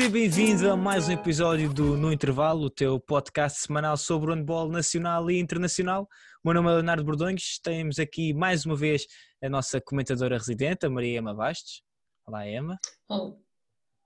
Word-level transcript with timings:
Seja 0.00 0.12
bem-vindo 0.12 0.70
a 0.70 0.74
mais 0.74 1.08
um 1.08 1.12
episódio 1.12 1.74
do 1.74 1.94
No 1.94 2.10
Intervalo, 2.10 2.62
o 2.62 2.70
teu 2.70 2.98
podcast 2.98 3.60
semanal 3.60 3.98
sobre 3.98 4.30
o 4.30 4.34
handball 4.34 4.66
nacional 4.66 5.30
e 5.30 5.38
internacional. 5.38 6.08
O 6.42 6.48
meu 6.48 6.54
nome 6.54 6.70
é 6.70 6.72
Leonardo 6.76 7.04
Bordões, 7.04 7.58
temos 7.62 7.98
aqui 7.98 8.32
mais 8.32 8.64
uma 8.64 8.74
vez 8.74 9.06
a 9.44 9.48
nossa 9.50 9.78
comentadora 9.78 10.38
residente, 10.38 10.86
a 10.86 10.90
Maria 10.90 11.18
Ema 11.18 11.34
Bastos. 11.34 11.82
Olá, 12.26 12.48
Ema. 12.48 12.80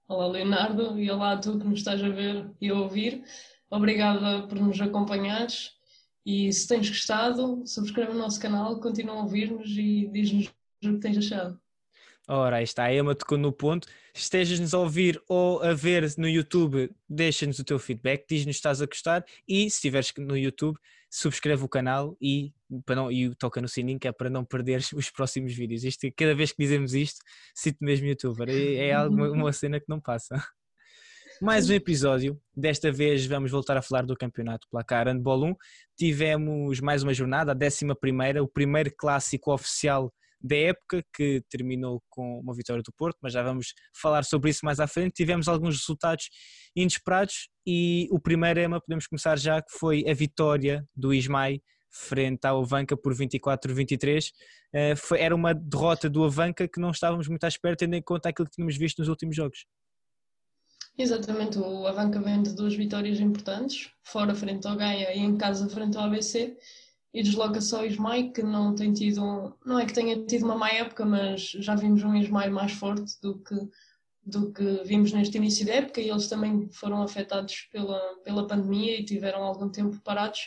Olá, 0.08 0.26
Leonardo, 0.26 0.99
e 0.99 1.08
olá 1.08 1.35
a 1.35 1.38
tu 1.38 1.61
que 1.61 1.64
nos 1.64 1.79
estás 1.79 2.02
a 2.02 2.08
ver 2.08 2.50
e 2.61 2.71
a 2.71 2.74
ouvir. 2.74 3.22
Obrigada 3.71 4.49
por 4.49 4.58
nos 4.58 4.80
acompanhares 4.80 5.74
e 6.26 6.52
se 6.52 6.66
tens 6.66 6.88
gostado, 6.88 7.63
subscreve 7.64 8.11
o 8.11 8.18
nosso 8.18 8.40
canal, 8.40 8.80
continua 8.80 9.14
a 9.14 9.22
ouvir-nos 9.22 9.71
e 9.71 10.08
diz-nos 10.13 10.49
o 10.82 10.94
que 10.94 10.99
tens 10.99 11.18
achado. 11.18 11.64
Ora, 12.27 12.57
aí 12.57 12.64
está, 12.64 12.85
a 12.85 12.95
Emma 12.95 13.14
tocou 13.14 13.37
no 13.37 13.53
ponto. 13.53 13.87
Estejas-nos 14.14 14.73
a 14.73 14.79
ouvir 14.79 15.23
ou 15.29 15.63
a 15.63 15.75
ver 15.75 16.11
no 16.17 16.27
YouTube, 16.27 16.91
deixa-nos 17.09 17.59
o 17.59 17.64
teu 17.64 17.79
feedback, 17.79 18.25
diz-nos 18.29 18.57
se 18.57 18.61
estás 18.61 18.81
a 18.81 18.87
gostar 18.87 19.25
e 19.47 19.69
se 19.69 19.77
estiveres 19.77 20.11
no 20.17 20.37
YouTube, 20.37 20.79
subscreve 21.11 21.63
o 21.63 21.69
canal 21.69 22.17
e, 22.21 22.55
para 22.87 22.97
não, 22.97 23.13
e 23.13 23.35
toca 23.35 23.61
no 23.61 23.69
sininho 23.69 24.00
que 24.00 24.09
é 24.09 24.13
para 24.13 24.31
não 24.31 24.43
perderes 24.43 24.91
os 24.95 25.11
próximos 25.11 25.55
vídeos. 25.55 25.85
Isto, 25.85 26.11
cada 26.17 26.35
vez 26.35 26.50
que 26.50 26.63
dizemos 26.63 26.95
isto, 26.95 27.19
cito 27.55 27.79
mesmo 27.83 28.07
youtuber, 28.07 28.49
é, 28.49 28.89
é 28.89 28.93
algo, 28.93 29.33
uma 29.33 29.53
cena 29.53 29.79
que 29.79 29.86
não 29.89 30.00
passa. 30.00 30.35
Mais 31.43 31.69
um 31.69 31.75
episódio, 31.75 32.41
desta 32.56 32.91
vez 32.91 33.27
vamos 33.27 33.50
voltar 33.50 33.77
a 33.77 33.83
falar 33.83 34.06
do 34.06 34.16
campeonato 34.16 34.66
Placar 34.70 35.09
Handball 35.09 35.44
1. 35.44 35.55
Tivemos 35.97 36.81
mais 36.81 37.03
uma 37.03 37.12
jornada, 37.12 37.50
a 37.50 37.55
décima 37.55 37.94
primeira, 37.94 38.41
o 38.41 38.47
primeiro 38.47 38.94
clássico 38.97 39.53
oficial 39.53 40.14
da 40.45 40.56
época, 40.56 41.03
que 41.14 41.42
terminou 41.48 42.03
com 42.11 42.39
uma 42.41 42.55
vitória 42.55 42.83
do 42.83 42.92
Porto, 42.92 43.17
mas 43.23 43.33
já 43.33 43.42
vamos 43.42 43.73
falar 43.95 44.25
sobre 44.25 44.50
isso 44.50 44.61
mais 44.62 44.78
à 44.78 44.87
frente. 44.87 45.14
Tivemos 45.14 45.48
alguns 45.48 45.78
resultados 45.78 46.28
inesperados 46.77 47.48
e 47.67 48.06
o 48.11 48.20
primeiro, 48.20 48.61
Emma, 48.61 48.78
podemos 48.78 49.06
começar 49.06 49.39
já, 49.39 49.62
que 49.62 49.72
foi 49.78 50.05
a 50.06 50.12
vitória 50.12 50.87
do 50.95 51.15
Ismael 51.15 51.59
frente 51.91 52.45
ao 52.45 52.61
Avanca 52.61 52.97
por 52.97 53.15
24-23. 53.15 54.31
Eh, 54.75 54.95
era 55.17 55.34
uma 55.34 55.55
derrota 55.55 56.11
do 56.11 56.25
Avanca 56.25 56.69
que 56.69 56.81
não 56.81 56.91
estávamos 56.91 57.27
muito 57.28 57.45
à 57.45 57.48
espera, 57.48 57.77
tendo 57.77 57.95
em 57.95 58.03
conta 58.03 58.28
aquilo 58.28 58.47
que 58.47 58.56
tínhamos 58.56 58.77
visto 58.77 58.98
nos 58.98 59.09
últimos 59.09 59.34
jogos. 59.34 59.65
Exatamente, 60.98 61.59
o 61.59 61.87
Avanca 61.87 62.20
vem 62.20 62.42
de 62.42 62.55
duas 62.55 62.75
vitórias 62.75 63.19
importantes, 63.19 63.91
fora 64.03 64.34
frente 64.34 64.67
ao 64.67 64.77
Gaia 64.77 65.15
e 65.15 65.20
em 65.20 65.37
casa 65.37 65.69
frente 65.69 65.97
ao 65.97 66.05
ABC, 66.05 66.56
e 67.14 67.22
desloca-se 67.22 67.72
ao 67.76 67.86
Ismael, 67.86 68.32
que 68.32 68.42
não 68.42 68.74
tem 68.74 68.92
tido, 68.92 69.56
não 69.64 69.78
é 69.78 69.86
que 69.86 69.94
tenha 69.94 70.26
tido 70.26 70.44
uma 70.44 70.56
má 70.56 70.68
época, 70.70 71.06
mas 71.06 71.42
já 71.42 71.76
vimos 71.76 72.02
um 72.02 72.16
Ismael 72.16 72.50
mais 72.52 72.72
forte 72.72 73.20
do 73.22 73.38
que, 73.38 73.54
do 74.26 74.52
que 74.52 74.82
vimos 74.84 75.12
neste 75.12 75.36
início 75.38 75.64
da 75.64 75.74
época, 75.74 76.00
e 76.00 76.10
eles 76.10 76.26
também 76.26 76.68
foram 76.72 77.00
afetados 77.02 77.68
pela, 77.70 78.00
pela 78.24 78.48
pandemia 78.48 78.98
e 78.98 79.04
tiveram 79.04 79.44
algum 79.44 79.68
tempo 79.68 80.00
parados, 80.02 80.40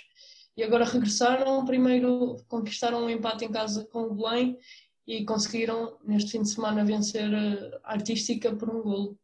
e 0.57 0.63
agora 0.63 0.83
regressaram, 0.83 1.63
primeiro 1.63 2.35
conquistaram 2.49 3.05
um 3.05 3.09
empate 3.09 3.45
em 3.45 3.51
casa 3.51 3.85
com 3.85 4.01
o 4.01 4.13
Belém, 4.13 4.59
e 5.07 5.23
conseguiram 5.23 5.97
neste 6.03 6.31
fim 6.31 6.41
de 6.41 6.49
semana 6.49 6.83
vencer 6.83 7.33
a 7.81 7.93
Artística 7.93 8.53
por 8.53 8.69
um 8.69 8.81
golo, 8.81 9.17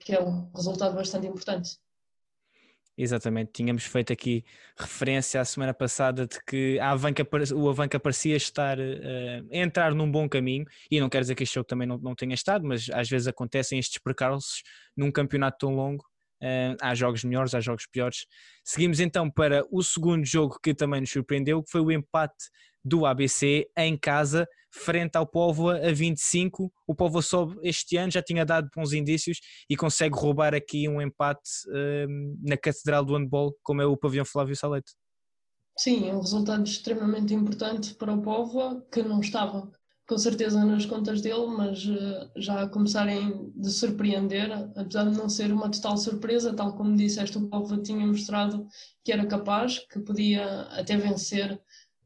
que 0.00 0.12
é 0.12 0.20
um 0.20 0.50
resultado 0.52 0.96
bastante 0.96 1.28
importante. 1.28 1.78
Exatamente, 2.96 3.52
tínhamos 3.52 3.84
feito 3.84 4.12
aqui 4.12 4.44
referência 4.76 5.40
a 5.40 5.44
semana 5.46 5.72
passada 5.72 6.26
de 6.26 6.38
que 6.44 6.78
a 6.78 6.90
Avanca, 6.90 7.26
o 7.54 7.68
Avanca 7.70 7.98
parecia 7.98 8.36
estar 8.36 8.78
uh, 8.78 9.48
entrar 9.50 9.94
num 9.94 10.10
bom 10.10 10.28
caminho, 10.28 10.66
e 10.90 11.00
não 11.00 11.08
quer 11.08 11.22
dizer 11.22 11.34
que 11.34 11.42
este 11.42 11.54
jogo 11.54 11.66
também 11.66 11.88
não, 11.88 11.96
não 11.96 12.14
tenha 12.14 12.34
estado, 12.34 12.66
mas 12.66 12.90
às 12.90 13.08
vezes 13.08 13.26
acontecem 13.26 13.78
estes 13.78 13.98
percalços 13.98 14.62
num 14.94 15.10
campeonato 15.10 15.56
tão 15.58 15.74
longo. 15.74 16.04
Uh, 16.42 16.76
há 16.82 16.94
jogos 16.94 17.22
melhores, 17.22 17.54
há 17.54 17.60
jogos 17.60 17.86
piores. 17.86 18.26
Seguimos 18.64 18.98
então 18.98 19.30
para 19.30 19.64
o 19.70 19.80
segundo 19.82 20.26
jogo 20.26 20.58
que 20.62 20.74
também 20.74 21.00
nos 21.00 21.10
surpreendeu, 21.10 21.62
que 21.62 21.70
foi 21.70 21.80
o 21.80 21.90
empate 21.90 22.50
do 22.84 23.06
ABC 23.06 23.68
em 23.76 23.96
casa, 23.96 24.46
frente 24.70 25.16
ao 25.16 25.26
Póvoa 25.26 25.76
a 25.76 25.92
25. 25.92 26.72
O 26.86 26.94
Póvoa 26.94 27.22
sobe 27.22 27.56
este 27.62 27.96
ano, 27.96 28.10
já 28.10 28.22
tinha 28.22 28.44
dado 28.44 28.68
bons 28.74 28.92
indícios 28.92 29.38
e 29.68 29.76
consegue 29.76 30.16
roubar 30.16 30.54
aqui 30.54 30.88
um 30.88 31.00
empate 31.00 31.50
um, 31.68 32.36
na 32.42 32.56
Catedral 32.56 33.04
do 33.04 33.16
Handball, 33.16 33.54
como 33.62 33.82
é 33.82 33.86
o 33.86 33.96
pavilhão 33.96 34.24
Flávio 34.24 34.56
Salete. 34.56 34.92
Sim, 35.78 36.08
é 36.08 36.14
um 36.14 36.20
resultado 36.20 36.64
extremamente 36.64 37.34
importante 37.34 37.94
para 37.94 38.12
o 38.12 38.20
Póvoa, 38.20 38.86
que 38.90 39.02
não 39.02 39.20
estava 39.20 39.70
com 40.08 40.18
certeza 40.18 40.62
nas 40.64 40.84
contas 40.84 41.22
dele, 41.22 41.46
mas 41.46 41.86
uh, 41.86 42.30
já 42.36 42.68
começarem 42.68 43.50
de 43.54 43.70
surpreender, 43.70 44.52
apesar 44.76 45.04
de 45.04 45.16
não 45.16 45.28
ser 45.28 45.50
uma 45.52 45.70
total 45.70 45.96
surpresa, 45.96 46.54
tal 46.54 46.76
como 46.76 46.96
disseste, 46.96 47.38
o 47.38 47.48
Póvoa 47.48 47.82
tinha 47.82 48.06
mostrado 48.06 48.66
que 49.04 49.12
era 49.12 49.26
capaz, 49.26 49.78
que 49.78 50.00
podia 50.00 50.62
até 50.72 50.96
vencer 50.96 51.58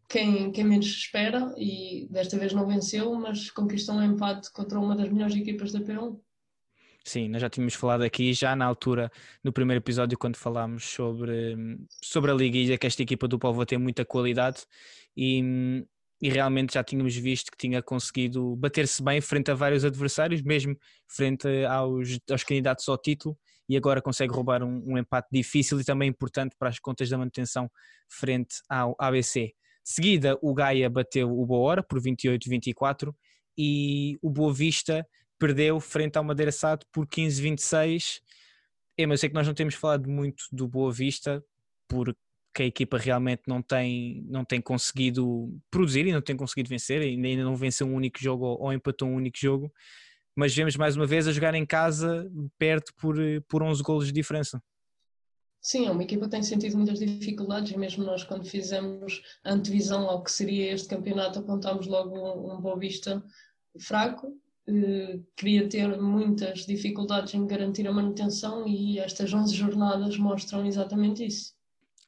quem, 0.08 0.52
quem 0.52 0.64
menos 0.64 0.86
espera 0.86 1.54
e 1.56 2.06
desta 2.10 2.38
vez 2.38 2.52
não 2.52 2.66
venceu, 2.66 3.14
mas 3.14 3.50
conquistou 3.50 3.96
um 3.96 4.02
empate 4.02 4.52
contra 4.52 4.78
uma 4.78 4.96
das 4.96 5.10
melhores 5.10 5.36
equipas 5.36 5.72
da 5.72 5.80
P1. 5.80 6.18
Sim, 7.04 7.28
nós 7.28 7.40
já 7.40 7.48
tínhamos 7.48 7.74
falado 7.74 8.02
aqui, 8.02 8.32
já 8.32 8.56
na 8.56 8.64
altura, 8.64 9.12
no 9.42 9.52
primeiro 9.52 9.80
episódio, 9.80 10.18
quando 10.18 10.36
falámos 10.36 10.84
sobre, 10.84 11.56
sobre 12.02 12.32
a 12.32 12.34
e 12.34 12.76
que 12.76 12.86
esta 12.86 13.00
equipa 13.00 13.28
do 13.28 13.38
Povo 13.38 13.64
tem 13.64 13.78
muita 13.78 14.04
qualidade 14.04 14.64
e, 15.16 15.84
e 16.20 16.28
realmente 16.28 16.74
já 16.74 16.82
tínhamos 16.82 17.14
visto 17.14 17.52
que 17.52 17.56
tinha 17.56 17.80
conseguido 17.80 18.56
bater-se 18.56 19.00
bem 19.00 19.20
frente 19.20 19.52
a 19.52 19.54
vários 19.54 19.84
adversários, 19.84 20.42
mesmo 20.42 20.76
frente 21.06 21.46
aos, 21.66 22.18
aos 22.28 22.42
candidatos 22.42 22.88
ao 22.88 22.98
título, 22.98 23.38
e 23.68 23.76
agora 23.76 24.02
consegue 24.02 24.32
roubar 24.32 24.64
um, 24.64 24.82
um 24.84 24.98
empate 24.98 25.28
difícil 25.30 25.80
e 25.80 25.84
também 25.84 26.08
importante 26.08 26.56
para 26.58 26.70
as 26.70 26.80
contas 26.80 27.08
da 27.08 27.18
manutenção 27.18 27.70
frente 28.08 28.56
ao 28.68 28.96
ABC. 28.98 29.54
Seguida, 29.88 30.36
o 30.42 30.52
Gaia 30.52 30.90
bateu 30.90 31.30
o 31.30 31.46
Boa 31.46 31.70
Hora 31.70 31.82
por 31.82 32.02
28-24 32.02 33.14
e 33.56 34.18
o 34.20 34.28
Boa 34.28 34.52
Vista 34.52 35.06
perdeu 35.38 35.78
frente 35.78 36.18
ao 36.18 36.24
Madeira 36.24 36.50
Sado 36.50 36.84
por 36.92 37.06
15-26. 37.06 38.20
É, 38.98 39.06
mas 39.06 39.18
eu 39.18 39.20
sei 39.20 39.28
que 39.28 39.34
nós 39.36 39.46
não 39.46 39.54
temos 39.54 39.76
falado 39.76 40.10
muito 40.10 40.42
do 40.50 40.66
Boa 40.66 40.92
Vista 40.92 41.40
porque 41.86 42.16
a 42.64 42.66
equipa 42.66 42.98
realmente 42.98 43.42
não 43.46 43.62
tem, 43.62 44.24
não 44.28 44.44
tem 44.44 44.60
conseguido 44.60 45.56
produzir 45.70 46.04
e 46.04 46.12
não 46.12 46.20
tem 46.20 46.36
conseguido 46.36 46.68
vencer, 46.68 47.00
ainda 47.00 47.44
não 47.44 47.54
venceu 47.54 47.86
um 47.86 47.94
único 47.94 48.18
jogo 48.20 48.44
ou 48.44 48.72
empatou 48.72 49.08
um 49.08 49.14
único 49.14 49.38
jogo, 49.38 49.72
mas 50.34 50.52
vemos 50.52 50.74
mais 50.74 50.96
uma 50.96 51.06
vez 51.06 51.28
a 51.28 51.32
jogar 51.32 51.54
em 51.54 51.64
casa 51.64 52.28
perto 52.58 52.92
por, 52.96 53.16
por 53.46 53.62
11 53.62 53.82
golos 53.84 54.06
de 54.06 54.12
diferença. 54.12 54.60
Sim, 55.66 55.88
é 55.88 55.90
uma 55.90 56.04
equipa 56.04 56.26
que 56.26 56.30
tem 56.30 56.44
sentido 56.44 56.76
muitas 56.76 57.00
dificuldades 57.00 57.72
e 57.72 57.76
mesmo 57.76 58.04
nós 58.04 58.22
quando 58.22 58.46
fizemos 58.46 59.20
a 59.42 59.52
antevisão 59.52 60.08
ao 60.08 60.22
que 60.22 60.30
seria 60.30 60.72
este 60.72 60.86
campeonato 60.86 61.40
apontámos 61.40 61.88
logo 61.88 62.16
um, 62.16 62.54
um 62.54 62.60
Boa 62.60 62.78
Vista 62.78 63.20
fraco, 63.76 64.32
eh, 64.68 65.18
queria 65.34 65.68
ter 65.68 66.00
muitas 66.00 66.66
dificuldades 66.66 67.34
em 67.34 67.44
garantir 67.48 67.84
a 67.88 67.92
manutenção 67.92 68.64
e 68.64 69.00
estas 69.00 69.34
11 69.34 69.56
jornadas 69.56 70.16
mostram 70.16 70.64
exatamente 70.64 71.26
isso. 71.26 71.56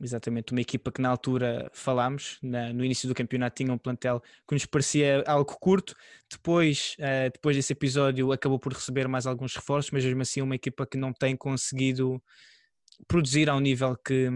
Exatamente, 0.00 0.52
uma 0.52 0.60
equipa 0.60 0.92
que 0.92 1.02
na 1.02 1.08
altura 1.08 1.68
falámos, 1.74 2.38
na, 2.40 2.72
no 2.72 2.84
início 2.84 3.08
do 3.08 3.14
campeonato 3.14 3.56
tinha 3.56 3.72
um 3.72 3.78
plantel 3.78 4.22
que 4.46 4.54
nos 4.54 4.66
parecia 4.66 5.24
algo 5.26 5.58
curto, 5.58 5.96
depois, 6.30 6.94
uh, 7.00 7.28
depois 7.32 7.56
desse 7.56 7.72
episódio 7.72 8.30
acabou 8.30 8.60
por 8.60 8.72
receber 8.72 9.08
mais 9.08 9.26
alguns 9.26 9.56
reforços, 9.56 9.90
mas 9.90 10.04
mesmo 10.04 10.22
assim 10.22 10.40
uma 10.42 10.54
equipa 10.54 10.86
que 10.86 10.96
não 10.96 11.12
tem 11.12 11.36
conseguido 11.36 12.22
produzir 13.06 13.48
ao 13.48 13.60
nível 13.60 13.96
que, 13.96 14.28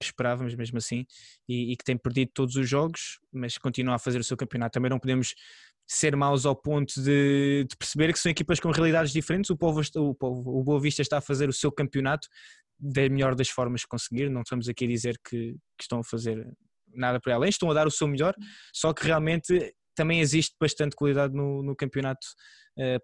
que 0.00 0.06
esperávamos 0.06 0.54
mesmo 0.54 0.78
assim 0.78 1.06
e, 1.48 1.72
e, 1.72 1.76
que 1.76 1.84
tem 1.84 1.96
perdido 1.96 2.30
todos 2.32 2.56
os 2.56 2.68
jogos, 2.68 3.20
mas 3.32 3.58
continua 3.58 3.96
a 3.96 3.98
fazer 3.98 4.18
o 4.18 4.24
seu 4.24 4.36
campeonato. 4.36 4.74
Também 4.74 4.90
não 4.90 4.98
podemos 4.98 5.34
ser 5.86 6.16
maus 6.16 6.44
ao 6.44 6.56
ponto 6.56 7.00
de, 7.00 7.64
de 7.68 7.76
perceber 7.76 8.12
que 8.12 8.18
são 8.18 8.30
equipas 8.30 8.58
com 8.58 8.70
realidades 8.70 9.12
diferentes. 9.12 9.50
O 9.50 9.56
povo, 9.56 9.80
o 9.96 10.14
povo, 10.14 10.58
o 10.58 10.64
Boa 10.64 10.80
Vista 10.80 11.02
está 11.02 11.18
a 11.18 11.20
fazer 11.20 11.48
o 11.48 11.52
seu 11.52 11.70
campeonato 11.70 12.28
da 12.78 13.08
melhor 13.08 13.34
das 13.34 13.48
formas 13.48 13.82
que 13.82 13.88
conseguir. 13.88 14.28
Não 14.30 14.42
estamos 14.42 14.68
aqui 14.68 14.84
a 14.84 14.88
dizer 14.88 15.18
que, 15.24 15.52
que 15.52 15.82
estão 15.82 16.00
a 16.00 16.04
fazer 16.04 16.46
nada 16.92 17.20
para 17.20 17.34
além, 17.34 17.50
estão 17.50 17.70
a 17.70 17.74
dar 17.74 17.86
o 17.86 17.90
seu 17.90 18.08
melhor, 18.08 18.34
só 18.72 18.92
que 18.92 19.04
realmente 19.04 19.74
também 19.94 20.20
existe 20.20 20.54
bastante 20.60 20.96
qualidade 20.96 21.34
no, 21.34 21.62
no 21.62 21.76
campeonato 21.76 22.26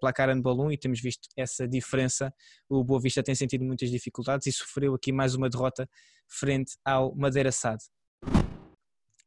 placar 0.01 0.29
handball 0.29 0.67
1 0.67 0.73
e 0.73 0.79
temos 0.79 1.01
visto 1.01 1.29
essa 1.37 1.67
diferença. 1.67 2.33
O 2.69 2.85
Boa 2.85 3.01
Vista 3.01 3.23
tem 3.23 3.35
sentido 3.35 3.65
muitas 3.65 3.91
dificuldades 3.91 4.47
e 4.47 4.53
sofreu 4.53 4.95
aqui 4.95 5.13
mais 5.13 5.35
uma 5.35 5.49
derrota 5.49 5.89
frente 6.29 6.77
ao 6.85 7.15
Madeira 7.15 7.53
SAD. 7.53 7.83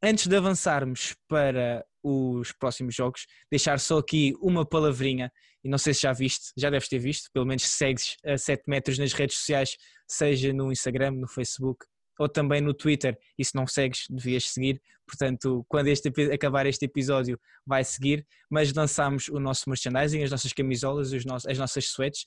Antes 0.01 0.27
de 0.27 0.35
avançarmos 0.35 1.15
para 1.27 1.85
os 2.03 2.51
próximos 2.51 2.93
jogos, 2.93 3.25
deixar 3.49 3.79
só 3.79 3.97
aqui 3.97 4.33
uma 4.39 4.63
palavrinha, 4.65 5.31
e 5.63 5.69
não 5.69 5.79
sei 5.79 5.93
se 5.93 6.01
já 6.01 6.13
viste, 6.13 6.51
já 6.55 6.69
deves 6.69 6.87
ter 6.87 6.99
visto, 6.99 7.31
pelo 7.33 7.45
menos 7.45 7.63
segues 7.63 8.15
a 8.23 8.37
7 8.37 8.63
metros 8.67 8.99
nas 8.99 9.13
redes 9.13 9.37
sociais, 9.37 9.75
seja 10.07 10.53
no 10.53 10.71
Instagram, 10.71 11.11
no 11.11 11.27
Facebook 11.27 11.85
ou 12.19 12.29
também 12.29 12.61
no 12.61 12.73
Twitter, 12.73 13.17
e 13.37 13.43
se 13.43 13.55
não 13.55 13.67
segues, 13.67 14.05
devias 14.09 14.49
seguir. 14.49 14.81
Portanto, 15.05 15.65
quando 15.67 15.87
este, 15.87 16.11
acabar 16.33 16.65
este 16.65 16.85
episódio, 16.85 17.39
vai 17.65 17.83
seguir. 17.83 18.25
Mas 18.49 18.73
lançámos 18.73 19.27
o 19.27 19.39
nosso 19.39 19.69
merchandising, 19.69 20.23
as 20.23 20.31
nossas 20.31 20.53
camisolas, 20.53 21.11
os 21.11 21.25
nossos, 21.25 21.47
as 21.47 21.57
nossas 21.57 21.85
sweats. 21.85 22.25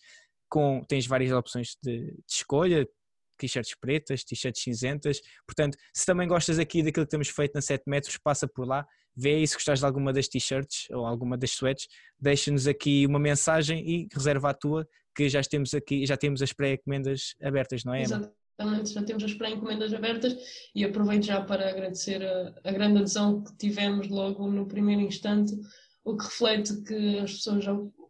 com, 0.49 0.83
tens 0.89 1.07
várias 1.07 1.33
opções 1.33 1.77
de, 1.83 2.13
de 2.13 2.23
escolha, 2.29 2.87
t-shirts 3.39 3.75
pretas, 3.81 4.25
t-shirts 4.25 4.63
cinzentas. 4.63 5.21
Portanto, 5.47 5.77
se 5.95 6.05
também 6.05 6.29
gostas 6.29 6.59
aqui 6.59 6.83
daquilo 6.83 7.07
que 7.07 7.11
temos 7.11 7.29
feito 7.29 7.55
na 7.55 7.63
7 7.63 7.85
metros, 7.87 8.19
passa 8.19 8.47
por 8.47 8.67
lá, 8.67 8.87
vê 9.17 9.35
aí 9.35 9.47
se 9.47 9.55
gostas 9.55 9.81
de 9.81 9.87
alguma 9.87 10.13
das 10.13 10.29
t-shirts 10.29 10.87
ou 10.91 11.07
alguma 11.07 11.37
das 11.37 11.51
sweats, 11.51 11.89
deixa-nos 12.19 12.67
aqui 12.67 13.07
uma 13.07 13.19
mensagem 13.19 13.89
e 13.89 14.09
reserva 14.13 14.51
a 14.51 14.55
tua, 14.55 14.87
que 15.15 15.29
já 15.29 15.41
temos 15.43 15.75
aqui, 15.75 16.07
já 16.07 16.17
temos 16.17 16.43
as 16.43 16.53
pré-encomendas 16.53 17.35
abertas, 17.43 17.85
não 17.85 17.95
é? 17.95 18.03
Emma? 18.03 18.33
Exatamente, 18.59 18.93
já 18.93 19.03
temos 19.03 19.23
as 19.23 19.35
pré-encomendas 19.35 19.95
abertas 19.95 20.37
e 20.75 20.85
aproveito 20.85 21.25
já 21.25 21.41
para 21.41 21.69
agradecer 21.69 22.23
a, 22.25 22.55
a 22.65 22.73
grande 22.73 22.99
adesão 22.99 23.43
que 23.43 23.57
tivemos 23.57 24.09
logo 24.09 24.51
no 24.51 24.67
primeiro 24.67 25.03
instante, 25.03 25.55
o 26.05 26.17
que 26.17 26.25
reflete 26.25 26.83
que 26.83 27.19
as 27.19 27.35
pessoas 27.35 27.65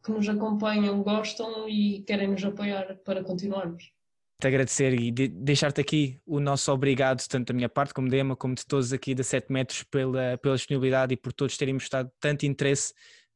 que 0.04 0.10
nos 0.10 0.28
acompanham 0.28 1.02
gostam 1.02 1.68
e 1.68 2.02
querem 2.06 2.28
nos 2.28 2.42
apoiar 2.44 2.96
para 3.04 3.22
continuarmos 3.22 3.92
te 4.40 4.46
agradecer 4.46 4.94
e 4.94 5.10
de 5.10 5.26
deixar-te 5.26 5.80
aqui 5.80 6.20
o 6.24 6.38
nosso 6.38 6.70
obrigado, 6.70 7.26
tanto 7.26 7.48
da 7.48 7.54
minha 7.54 7.68
parte 7.68 7.92
como 7.92 8.08
da 8.08 8.16
Emma, 8.16 8.36
como 8.36 8.54
de 8.54 8.64
todos 8.64 8.92
aqui 8.92 9.12
da 9.12 9.24
7 9.24 9.52
metros, 9.52 9.82
pela, 9.82 10.38
pela 10.38 10.54
disponibilidade 10.54 11.12
e 11.12 11.16
por 11.16 11.32
todos 11.32 11.56
terem 11.56 11.74
mostrado 11.74 12.08
tanto 12.20 12.46
interesse 12.46 12.94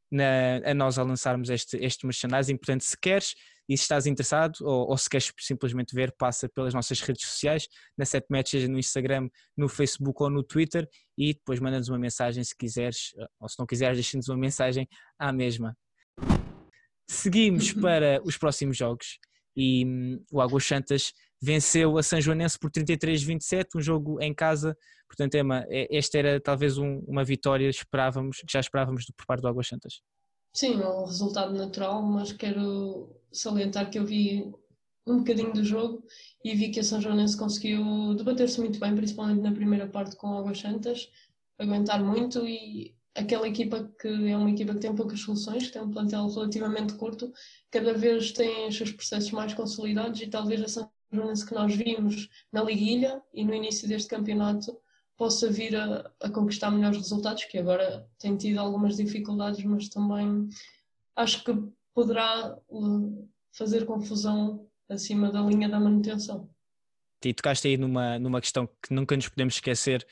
na, 0.08 0.60
a 0.64 0.72
nós 0.72 0.98
a 0.98 1.02
lançarmos 1.02 1.50
este, 1.50 1.76
este 1.78 2.06
merchandising. 2.06 2.56
Portanto, 2.56 2.82
se 2.82 2.96
queres 2.96 3.34
e 3.68 3.76
se 3.76 3.82
estás 3.82 4.06
interessado 4.06 4.56
ou, 4.60 4.90
ou, 4.90 4.98
se 4.98 5.08
queres 5.08 5.32
simplesmente 5.38 5.94
ver, 5.94 6.12
passa 6.18 6.48
pelas 6.48 6.74
nossas 6.74 7.00
redes 7.00 7.26
sociais, 7.26 7.68
na 7.96 8.04
7 8.04 8.26
metros, 8.30 8.50
seja 8.50 8.68
no 8.68 8.78
Instagram, 8.78 9.28
no 9.56 9.68
Facebook 9.68 10.22
ou 10.22 10.30
no 10.30 10.42
Twitter 10.42 10.88
e 11.16 11.34
depois 11.34 11.60
manda-nos 11.60 11.88
uma 11.88 11.98
mensagem 11.98 12.42
se 12.42 12.56
quiseres, 12.56 13.14
ou 13.40 13.48
se 13.48 13.58
não 13.58 13.66
quiseres, 13.66 13.96
deixa-nos 13.96 14.28
uma 14.28 14.38
mensagem 14.38 14.88
à 15.18 15.32
mesma. 15.32 15.76
Seguimos 17.08 17.72
para 17.74 18.20
os 18.24 18.36
próximos 18.36 18.76
jogos 18.76 19.18
e 19.56 19.84
hum, 19.86 20.24
o 20.30 20.40
Águas 20.40 20.64
Santas 20.64 21.12
venceu 21.40 21.98
a 21.98 22.02
São 22.02 22.20
Joanense 22.20 22.58
por 22.58 22.70
33-27, 22.70 23.66
um 23.76 23.80
jogo 23.80 24.20
em 24.20 24.32
casa. 24.32 24.76
Portanto, 25.08 25.34
Emma, 25.34 25.66
esta 25.68 26.16
era 26.16 26.40
talvez 26.40 26.78
um, 26.78 27.00
uma 27.00 27.24
vitória 27.24 27.68
esperávamos, 27.68 28.38
que 28.38 28.52
já 28.52 28.60
esperávamos 28.60 29.04
por 29.16 29.26
parte 29.26 29.42
do 29.42 29.48
Águas 29.48 29.66
Santas. 29.66 30.00
Sim, 30.52 30.80
é 30.82 30.86
um 30.88 31.04
resultado 31.04 31.52
natural, 31.54 32.02
mas 32.02 32.32
quero 32.32 33.10
salientar 33.32 33.90
que 33.90 33.98
eu 33.98 34.04
vi 34.04 34.52
um 35.06 35.18
bocadinho 35.18 35.52
do 35.52 35.64
jogo 35.64 36.04
e 36.44 36.54
vi 36.54 36.70
que 36.70 36.80
a 36.80 36.84
São 36.84 37.00
Joanense 37.00 37.36
conseguiu 37.36 38.14
debater-se 38.14 38.60
muito 38.60 38.78
bem, 38.78 38.94
principalmente 38.94 39.40
na 39.42 39.52
primeira 39.52 39.86
parte 39.88 40.16
com 40.16 40.28
Águas 40.36 40.58
Santas, 40.60 41.10
aguentar 41.58 42.02
muito 42.04 42.46
e 42.46 42.94
aquela 43.14 43.48
equipa 43.48 43.90
que 44.00 44.08
é 44.08 44.36
uma 44.36 44.50
equipa 44.50 44.74
que 44.74 44.80
tem 44.80 44.94
poucas 44.94 45.20
soluções, 45.20 45.66
que 45.66 45.72
tem 45.72 45.82
um 45.82 45.90
plantel 45.90 46.28
relativamente 46.28 46.94
curto, 46.94 47.32
cada 47.70 47.94
vez 47.94 48.32
tem 48.32 48.68
os 48.68 48.76
seus 48.76 48.92
processos 48.92 49.30
mais 49.32 49.54
consolidados 49.54 50.20
e 50.20 50.28
talvez 50.28 50.62
a 50.62 50.68
São 50.68 50.90
Joanense 51.12 51.46
que 51.46 51.54
nós 51.54 51.74
vimos 51.74 52.28
na 52.52 52.62
liguilha 52.62 53.22
e 53.34 53.44
no 53.44 53.54
início 53.54 53.88
deste 53.88 54.08
campeonato 54.08 54.76
possa 55.22 55.48
vir 55.48 55.76
a, 55.76 56.10
a, 56.20 56.28
conquistar 56.28 56.68
melhores 56.72 56.98
resultados, 56.98 57.44
que 57.44 57.56
agora 57.56 58.04
tem 58.18 58.36
tido 58.36 58.58
algumas 58.58 58.96
dificuldades, 58.96 59.64
mas 59.64 59.88
também 59.88 60.48
acho 61.14 61.44
que 61.44 61.56
poderá 61.94 62.58
uh, 62.68 63.28
fazer 63.52 63.86
confusão 63.86 64.66
acima 64.88 65.30
da 65.30 65.40
linha 65.40 65.68
da 65.68 65.78
manutenção. 65.78 66.50
E 67.24 67.32
tocaste 67.32 67.68
aí 67.68 67.76
numa, 67.76 68.18
numa 68.18 68.40
questão 68.40 68.66
que 68.66 68.92
nunca 68.92 69.14
nos 69.14 69.28
podemos 69.28 69.54
esquecer, 69.54 70.04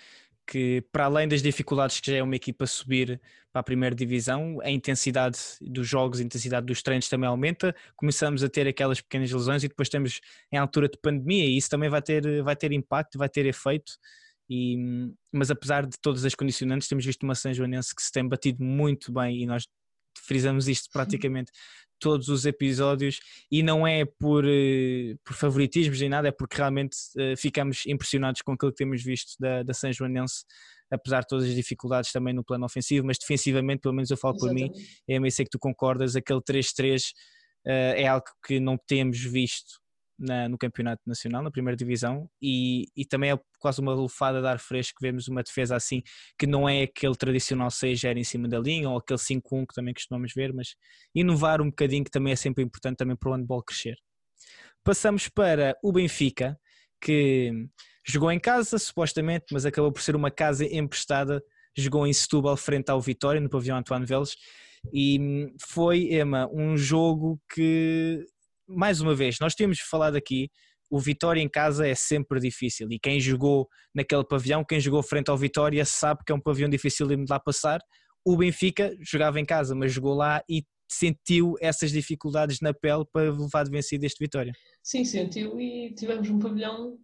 que 0.46 0.80
para 0.92 1.06
além 1.06 1.26
das 1.26 1.42
dificuldades 1.42 1.98
que 1.98 2.12
já 2.12 2.18
é 2.18 2.22
uma 2.22 2.36
equipa 2.36 2.64
subir 2.64 3.20
para 3.52 3.62
a 3.62 3.64
primeira 3.64 3.96
divisão, 3.96 4.60
a 4.62 4.70
intensidade 4.70 5.38
dos 5.60 5.88
jogos, 5.88 6.20
a 6.20 6.22
intensidade 6.22 6.66
dos 6.66 6.82
treinos 6.82 7.08
também 7.08 7.28
aumenta, 7.28 7.74
começamos 7.96 8.44
a 8.44 8.48
ter 8.48 8.68
aquelas 8.68 9.00
pequenas 9.00 9.32
lesões 9.32 9.64
e 9.64 9.68
depois 9.68 9.86
estamos 9.86 10.20
em 10.52 10.56
altura 10.56 10.88
de 10.88 10.98
pandemia 10.98 11.46
e 11.46 11.56
isso 11.56 11.68
também 11.68 11.90
vai 11.90 12.00
ter, 12.00 12.44
vai 12.44 12.54
ter 12.54 12.70
impacto, 12.70 13.18
vai 13.18 13.28
ter 13.28 13.44
efeito. 13.44 13.94
E, 14.50 14.76
mas 15.32 15.50
apesar 15.50 15.86
de 15.86 15.96
todas 16.02 16.24
as 16.24 16.34
condicionantes, 16.34 16.88
temos 16.88 17.06
visto 17.06 17.22
uma 17.22 17.36
São 17.36 17.54
Joanense 17.54 17.94
que 17.94 18.02
se 18.02 18.10
tem 18.10 18.26
batido 18.26 18.64
muito 18.64 19.12
bem 19.12 19.42
e 19.42 19.46
nós 19.46 19.64
frisamos 20.18 20.66
isto 20.66 20.88
praticamente 20.92 21.52
todos 22.00 22.28
os 22.28 22.46
episódios 22.46 23.20
e 23.52 23.62
não 23.62 23.86
é 23.86 24.04
por, 24.04 24.44
eh, 24.46 25.14
por 25.24 25.34
favoritismos 25.34 26.00
nem 26.00 26.08
nada, 26.08 26.28
é 26.28 26.32
porque 26.32 26.56
realmente 26.56 26.96
uh, 27.16 27.36
ficamos 27.36 27.84
impressionados 27.86 28.40
com 28.40 28.52
aquilo 28.52 28.72
que 28.72 28.78
temos 28.78 29.04
visto 29.04 29.34
da, 29.38 29.62
da 29.62 29.74
São 29.74 29.92
Joanense, 29.92 30.44
apesar 30.90 31.20
de 31.20 31.26
todas 31.28 31.44
as 31.44 31.54
dificuldades 31.54 32.10
também 32.10 32.34
no 32.34 32.42
plano 32.42 32.64
ofensivo, 32.64 33.06
mas 33.06 33.18
defensivamente, 33.18 33.82
pelo 33.82 33.94
menos 33.94 34.10
eu 34.10 34.16
falo 34.16 34.34
Exatamente. 34.34 34.72
por 34.72 34.78
mim, 34.78 34.86
é 35.08 35.18
eu 35.18 35.30
sei 35.30 35.44
que 35.44 35.50
tu 35.50 35.58
concordas, 35.58 36.16
aquele 36.16 36.40
3-3 36.40 37.00
uh, 37.00 37.12
eh, 37.66 38.02
é 38.02 38.06
algo 38.08 38.26
que 38.44 38.58
não 38.58 38.78
temos 38.78 39.20
visto 39.20 39.79
na, 40.20 40.48
no 40.48 40.58
campeonato 40.58 41.02
nacional, 41.06 41.42
na 41.42 41.50
primeira 41.50 41.76
divisão, 41.76 42.28
e, 42.40 42.86
e 42.94 43.06
também 43.06 43.32
é 43.32 43.40
quase 43.58 43.80
uma 43.80 43.94
lufada 43.94 44.40
de 44.40 44.46
ar 44.46 44.58
fresco 44.58 44.98
que 44.98 45.06
vemos 45.06 45.26
uma 45.26 45.42
defesa 45.42 45.74
assim, 45.74 46.02
que 46.38 46.46
não 46.46 46.68
é 46.68 46.82
aquele 46.82 47.16
tradicional 47.16 47.70
6 47.70 48.04
em 48.04 48.24
cima 48.24 48.46
da 48.46 48.58
linha, 48.58 48.90
ou 48.90 48.98
aquele 48.98 49.18
5-1 49.18 49.66
que 49.66 49.74
também 49.74 49.94
costumamos 49.94 50.32
ver, 50.34 50.52
mas 50.52 50.74
inovar 51.14 51.62
um 51.62 51.70
bocadinho 51.70 52.04
que 52.04 52.10
também 52.10 52.34
é 52.34 52.36
sempre 52.36 52.62
importante 52.62 52.98
também 52.98 53.16
para 53.16 53.30
o 53.30 53.34
handball 53.34 53.62
crescer. 53.62 53.96
Passamos 54.84 55.28
para 55.28 55.76
o 55.82 55.92
Benfica, 55.92 56.58
que 57.00 57.50
jogou 58.06 58.30
em 58.30 58.38
casa, 58.38 58.78
supostamente, 58.78 59.46
mas 59.52 59.64
acabou 59.64 59.90
por 59.90 60.02
ser 60.02 60.14
uma 60.14 60.30
casa 60.30 60.64
emprestada, 60.64 61.42
jogou 61.76 62.06
em 62.06 62.12
Setúbal 62.12 62.56
frente 62.56 62.90
ao 62.90 63.00
Vitória, 63.00 63.40
no 63.40 63.48
pavilhão 63.48 63.78
Antoine 63.78 64.04
Veles, 64.04 64.36
e 64.92 65.52
foi, 65.60 66.14
Emma, 66.14 66.48
um 66.52 66.76
jogo 66.76 67.40
que 67.52 68.24
mais 68.70 69.00
uma 69.00 69.14
vez, 69.14 69.36
nós 69.40 69.54
temos 69.54 69.80
falado 69.80 70.16
aqui, 70.16 70.48
o 70.90 70.98
Vitória 70.98 71.40
em 71.40 71.48
casa 71.48 71.86
é 71.86 71.94
sempre 71.94 72.40
difícil 72.40 72.88
e 72.90 72.98
quem 72.98 73.20
jogou 73.20 73.68
naquele 73.94 74.24
pavilhão, 74.24 74.64
quem 74.64 74.80
jogou 74.80 75.02
frente 75.02 75.30
ao 75.30 75.36
Vitória 75.36 75.84
sabe 75.84 76.22
que 76.26 76.32
é 76.32 76.34
um 76.34 76.40
pavilhão 76.40 76.68
difícil 76.68 77.06
de 77.06 77.24
lá 77.28 77.38
passar. 77.38 77.80
O 78.24 78.36
Benfica 78.36 78.94
jogava 79.00 79.38
em 79.40 79.44
casa, 79.44 79.74
mas 79.74 79.92
jogou 79.92 80.14
lá 80.14 80.42
e 80.48 80.64
sentiu 80.90 81.54
essas 81.60 81.92
dificuldades 81.92 82.58
na 82.60 82.74
pele 82.74 83.04
para 83.12 83.30
levar 83.30 83.64
de 83.64 83.70
vencido 83.70 84.04
este 84.04 84.22
Vitória. 84.22 84.52
Sim, 84.82 85.04
sentiu 85.04 85.60
e 85.60 85.94
tivemos 85.94 86.28
um 86.28 86.38
pavilhão 86.38 86.98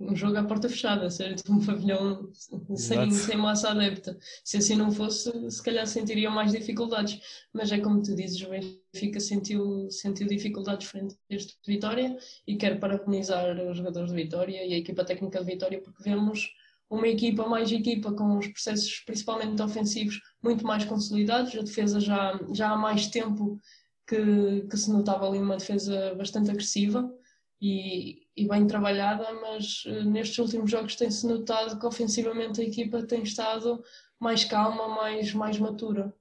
um 0.00 0.14
jogo 0.14 0.36
à 0.36 0.44
porta 0.44 0.68
fechada, 0.68 1.10
certo? 1.10 1.42
Um 1.50 1.64
pavilhão 1.64 2.30
sem, 2.76 3.10
sem 3.10 3.36
massa 3.36 3.70
adepta. 3.70 4.16
Se 4.44 4.58
assim 4.58 4.76
não 4.76 4.92
fosse, 4.92 5.32
se 5.50 5.62
calhar 5.62 5.86
sentiriam 5.86 6.32
mais 6.32 6.52
dificuldades. 6.52 7.20
Mas 7.52 7.72
é 7.72 7.80
como 7.80 8.02
tu 8.02 8.14
dizes, 8.14 8.40
o 8.42 8.50
Benfica 8.50 9.18
sentiu, 9.18 9.90
sentiu 9.90 10.28
dificuldades 10.28 10.86
frente 10.86 11.16
a 11.30 11.34
este 11.34 11.56
Vitória 11.66 12.16
e 12.46 12.56
quero 12.56 12.78
parabenizar 12.78 13.58
os 13.68 13.76
jogadores 13.76 14.10
de 14.10 14.16
Vitória 14.16 14.64
e 14.64 14.74
a 14.74 14.78
equipa 14.78 15.04
técnica 15.04 15.40
de 15.40 15.46
Vitória 15.46 15.80
porque 15.80 16.02
vemos 16.02 16.48
uma 16.88 17.08
equipa 17.08 17.46
mais 17.46 17.70
equipa 17.70 18.12
com 18.12 18.38
os 18.38 18.46
processos 18.46 19.00
principalmente 19.00 19.60
ofensivos 19.60 20.20
muito 20.42 20.64
mais 20.64 20.84
consolidados. 20.84 21.54
A 21.56 21.62
defesa 21.62 21.98
já, 21.98 22.38
já 22.52 22.70
há 22.70 22.76
mais 22.76 23.08
tempo 23.08 23.58
que, 24.06 24.62
que 24.70 24.76
se 24.76 24.90
notava 24.92 25.28
ali 25.28 25.38
uma 25.38 25.56
defesa 25.56 26.14
bastante 26.14 26.50
agressiva 26.50 27.12
e, 27.60 28.26
e 28.36 28.46
bem 28.48 28.66
trabalhada, 28.66 29.32
mas 29.40 29.84
uh, 29.84 30.04
nestes 30.04 30.38
últimos 30.38 30.70
jogos 30.70 30.94
tem-se 30.94 31.26
notado 31.26 31.78
que 31.78 31.86
ofensivamente 31.86 32.60
a 32.60 32.64
equipa 32.64 33.02
tem 33.02 33.22
estado 33.22 33.82
mais 34.18 34.44
calma, 34.44 34.88
mais, 34.88 35.32
mais 35.32 35.58
matura. 35.58 36.14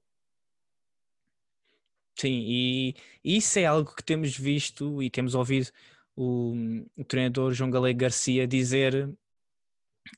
Sim, 2.15 2.43
e 2.47 2.95
isso 3.23 3.59
é 3.59 3.65
algo 3.65 3.93
que 3.93 4.03
temos 4.03 4.35
visto 4.35 5.03
e 5.03 5.09
temos 5.09 5.35
ouvido 5.35 5.69
o, 6.15 6.55
o 6.97 7.03
treinador 7.03 7.53
João 7.53 7.69
Galego 7.69 7.99
Garcia 7.99 8.47
dizer 8.47 9.07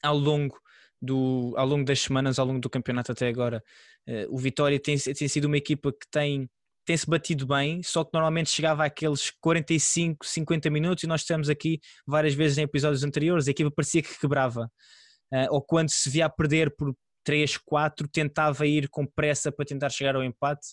ao 0.01 0.17
longo 0.17 0.61
do, 1.01 1.53
ao 1.57 1.67
longo 1.67 1.83
das 1.83 1.99
semanas, 1.99 2.39
ao 2.39 2.45
longo 2.45 2.59
do 2.59 2.69
campeonato 2.69 3.11
até 3.11 3.27
agora. 3.27 3.61
Uh, 4.07 4.33
o 4.33 4.38
Vitória 4.38 4.79
tem, 4.79 4.97
tem 4.97 5.27
sido 5.27 5.45
uma 5.45 5.57
equipa 5.57 5.91
que 5.91 6.07
tem 6.09 6.49
tem-se 6.89 7.08
batido 7.08 7.46
bem, 7.46 7.84
só 7.84 8.03
que 8.03 8.10
normalmente 8.13 8.50
chegava 8.50 8.84
àqueles 8.84 9.29
45, 9.39 10.25
50 10.25 10.72
minutos 10.72 11.03
e 11.03 11.08
nós 11.08 11.22
estamos 11.22 11.48
aqui 11.48 11.79
várias 12.03 12.34
vezes 12.34 12.58
em 12.58 12.63
episódios 12.63 13.03
anteriores, 13.03 13.48
a 13.48 13.51
equipa 13.51 13.69
parecia 13.69 14.01
que 14.01 14.19
quebrava. 14.19 14.72
Uh, 15.31 15.46
ou 15.51 15.62
quando 15.62 15.91
se 15.91 16.10
via 16.10 16.25
a 16.25 16.29
perder 16.29 16.75
por 16.75 16.96
3, 17.24 17.58
4, 17.58 18.08
tentava 18.08 18.65
ir 18.65 18.89
com 18.89 19.05
pressa 19.05 19.51
para 19.51 19.67
tentar 19.67 19.91
chegar 19.91 20.15
ao 20.15 20.24
empate 20.24 20.69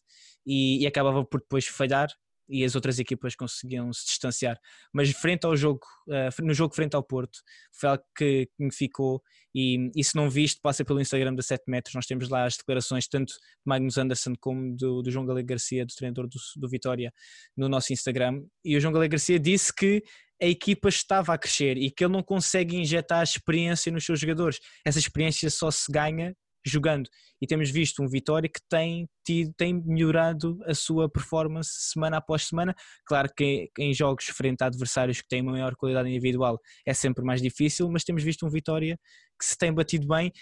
e, 0.46 0.82
e 0.82 0.86
acabava 0.86 1.22
por 1.22 1.38
depois 1.38 1.66
falhar 1.66 2.08
e 2.48 2.64
as 2.64 2.74
outras 2.74 2.98
equipas 2.98 3.34
conseguiam 3.34 3.92
se 3.92 4.06
distanciar. 4.06 4.58
Mas 4.92 5.10
frente 5.10 5.44
ao 5.44 5.56
jogo, 5.56 5.80
uh, 6.08 6.44
no 6.44 6.54
jogo 6.54 6.74
frente 6.74 6.94
ao 6.94 7.02
Porto, 7.02 7.38
foi 7.72 7.90
algo 7.90 8.04
que, 8.16 8.48
me 8.58 8.72
ficou. 8.72 9.22
E, 9.54 9.90
e, 9.96 10.04
se 10.04 10.14
não 10.14 10.28
viste, 10.28 10.60
passa 10.60 10.84
pelo 10.84 11.00
Instagram 11.00 11.34
da 11.34 11.42
7 11.42 11.64
metros. 11.66 11.94
Nós 11.94 12.06
temos 12.06 12.28
lá 12.28 12.44
as 12.44 12.56
declarações 12.56 13.08
tanto 13.08 13.32
de 13.32 13.38
Magnus 13.64 13.96
Anderson 13.98 14.34
como 14.38 14.76
do, 14.76 15.02
do 15.02 15.10
João 15.10 15.24
Galego 15.24 15.48
Garcia, 15.48 15.84
do 15.84 15.94
treinador 15.94 16.28
do, 16.28 16.38
do 16.56 16.68
Vitória, 16.68 17.12
no 17.56 17.68
nosso 17.68 17.92
Instagram. 17.92 18.42
E 18.64 18.76
o 18.76 18.80
João 18.80 18.92
Galego 18.92 19.12
Garcia 19.12 19.38
disse 19.38 19.74
que 19.74 20.02
a 20.40 20.46
equipa 20.46 20.88
estava 20.88 21.32
a 21.32 21.38
crescer 21.38 21.78
e 21.78 21.90
que 21.90 22.04
ele 22.04 22.12
não 22.12 22.22
consegue 22.22 22.76
injetar 22.76 23.22
experiência 23.22 23.90
nos 23.90 24.04
seus 24.04 24.20
jogadores. 24.20 24.60
Essa 24.84 24.98
experiência 24.98 25.48
só 25.50 25.70
se 25.70 25.90
ganha 25.90 26.36
jogando. 26.68 27.08
E 27.40 27.46
temos 27.46 27.70
visto 27.70 28.02
um 28.02 28.08
Vitória 28.08 28.48
que 28.48 28.60
tem, 28.68 29.08
tido, 29.24 29.52
tem 29.56 29.74
melhorado 29.84 30.58
a 30.64 30.74
sua 30.74 31.08
performance 31.08 31.70
semana 31.92 32.18
após 32.18 32.44
semana. 32.46 32.74
Claro 33.06 33.28
que 33.36 33.70
em 33.78 33.92
jogos 33.94 34.26
frente 34.26 34.62
a 34.62 34.66
adversários 34.66 35.20
que 35.20 35.28
têm 35.28 35.42
uma 35.42 35.52
maior 35.52 35.74
qualidade 35.76 36.08
individual 36.08 36.58
é 36.86 36.94
sempre 36.94 37.24
mais 37.24 37.40
difícil, 37.40 37.90
mas 37.90 38.04
temos 38.04 38.22
visto 38.22 38.46
um 38.46 38.50
Vitória 38.50 38.98
que 39.38 39.46
se 39.46 39.56
tem 39.56 39.72
batido 39.72 40.06
bem 40.06 40.32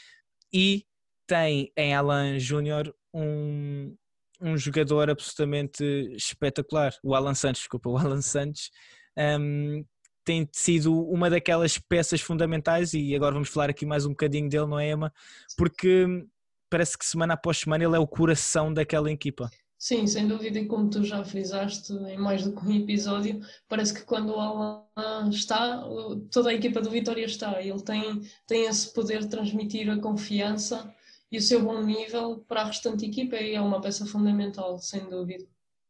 e 0.52 0.84
tem 1.26 1.72
em 1.76 1.94
Alan 1.94 2.38
Júnior 2.38 2.94
um, 3.12 3.96
um 4.40 4.56
jogador 4.56 5.10
absolutamente 5.10 5.82
espetacular, 6.14 6.94
o 7.02 7.14
Alan 7.14 7.34
Santos, 7.34 7.62
desculpa, 7.62 7.88
o 7.88 7.96
Alan 7.96 8.22
Santos. 8.22 8.70
Um, 9.16 9.84
tem 10.24 10.48
sido 10.52 10.92
uma 11.08 11.28
daquelas 11.28 11.78
peças 11.78 12.20
fundamentais 12.20 12.94
e 12.94 13.14
agora 13.14 13.34
vamos 13.34 13.48
falar 13.48 13.70
aqui 13.70 13.84
mais 13.84 14.06
um 14.06 14.10
bocadinho 14.10 14.48
dele, 14.48 14.66
não 14.66 14.78
é, 14.78 14.90
Emma? 14.90 15.12
Porque 15.56 16.26
parece 16.70 16.96
que 16.98 17.04
semana 17.04 17.34
após 17.34 17.58
semana 17.58 17.84
ele 17.84 17.94
é 17.94 17.98
o 17.98 18.06
coração 18.06 18.72
daquela 18.72 19.10
equipa. 19.10 19.50
Sim, 19.78 20.06
sem 20.06 20.26
dúvida, 20.26 20.58
e 20.58 20.66
como 20.66 20.88
tu 20.88 21.04
já 21.04 21.22
frisaste 21.22 21.92
em 21.92 22.16
mais 22.16 22.42
do 22.42 22.54
que 22.54 22.66
um 22.66 22.74
episódio, 22.74 23.40
parece 23.68 23.92
que 23.92 24.02
quando 24.02 24.30
o 24.30 24.40
Alan 24.40 25.28
está, 25.28 25.84
toda 26.30 26.48
a 26.48 26.54
equipa 26.54 26.80
do 26.80 26.88
Vitória 26.88 27.24
está. 27.24 27.60
Ele 27.60 27.82
tem, 27.82 28.22
tem 28.46 28.64
esse 28.64 28.92
poder 28.94 29.20
de 29.20 29.28
transmitir 29.28 29.90
a 29.90 30.00
confiança 30.00 30.90
e 31.30 31.36
o 31.36 31.42
seu 31.42 31.62
bom 31.62 31.82
nível 31.82 32.42
para 32.48 32.62
a 32.62 32.64
restante 32.64 33.04
equipa 33.04 33.36
e 33.36 33.54
é 33.54 33.60
uma 33.60 33.80
peça 33.80 34.06
fundamental, 34.06 34.78
sem 34.78 35.04
dúvida. 35.10 35.44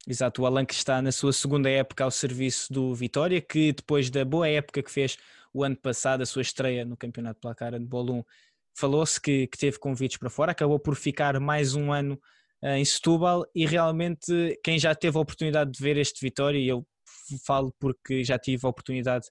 Exato, 0.07 0.43
o 0.43 0.47
Alan 0.47 0.67
que 0.67 0.75
está 0.75 1.01
na 1.01 1.11
sua 1.11 1.33
segunda 1.33 1.71
época 1.71 2.05
ao 2.05 2.11
serviço 2.11 2.71
do 2.71 2.95
Vitória, 2.95 3.41
que 3.41 3.73
depois 3.73 4.11
da 4.11 4.23
boa 4.23 4.47
época 4.47 4.83
que 4.83 4.91
fez 4.91 5.17
o 5.53 5.65
ano 5.65 5.77
passado, 5.77 6.23
a 6.23 6.27
sua 6.27 6.43
estreia 6.43 6.85
no 6.85 6.95
Campeonato 6.95 7.41
Placar 7.41 7.73
Handball 7.73 8.19
1, 8.19 8.25
falou-se 8.77 9.19
que, 9.19 9.47
que, 9.47 9.57
teve 9.57 9.79
convites 9.79 10.19
para 10.19 10.29
fora, 10.29 10.53
acabou 10.53 10.79
por 10.79 10.95
ficar 10.95 11.41
mais 11.41 11.75
um 11.75 11.91
ano 11.91 12.21
uh, 12.63 12.69
em 12.69 12.85
Setúbal 12.85 13.47
e 13.55 13.65
realmente 13.65 14.59
quem 14.63 14.79
já 14.79 14.95
teve 14.95 15.17
a 15.17 15.21
oportunidade 15.23 15.71
de 15.71 15.83
ver 15.83 15.97
este 15.97 16.21
Vitória, 16.21 16.59
e 16.59 16.69
eu 16.69 16.87
falo 17.47 17.75
porque 17.81 18.23
já 18.23 18.39
tive 18.39 18.67
a 18.67 18.69
oportunidade 18.69 19.25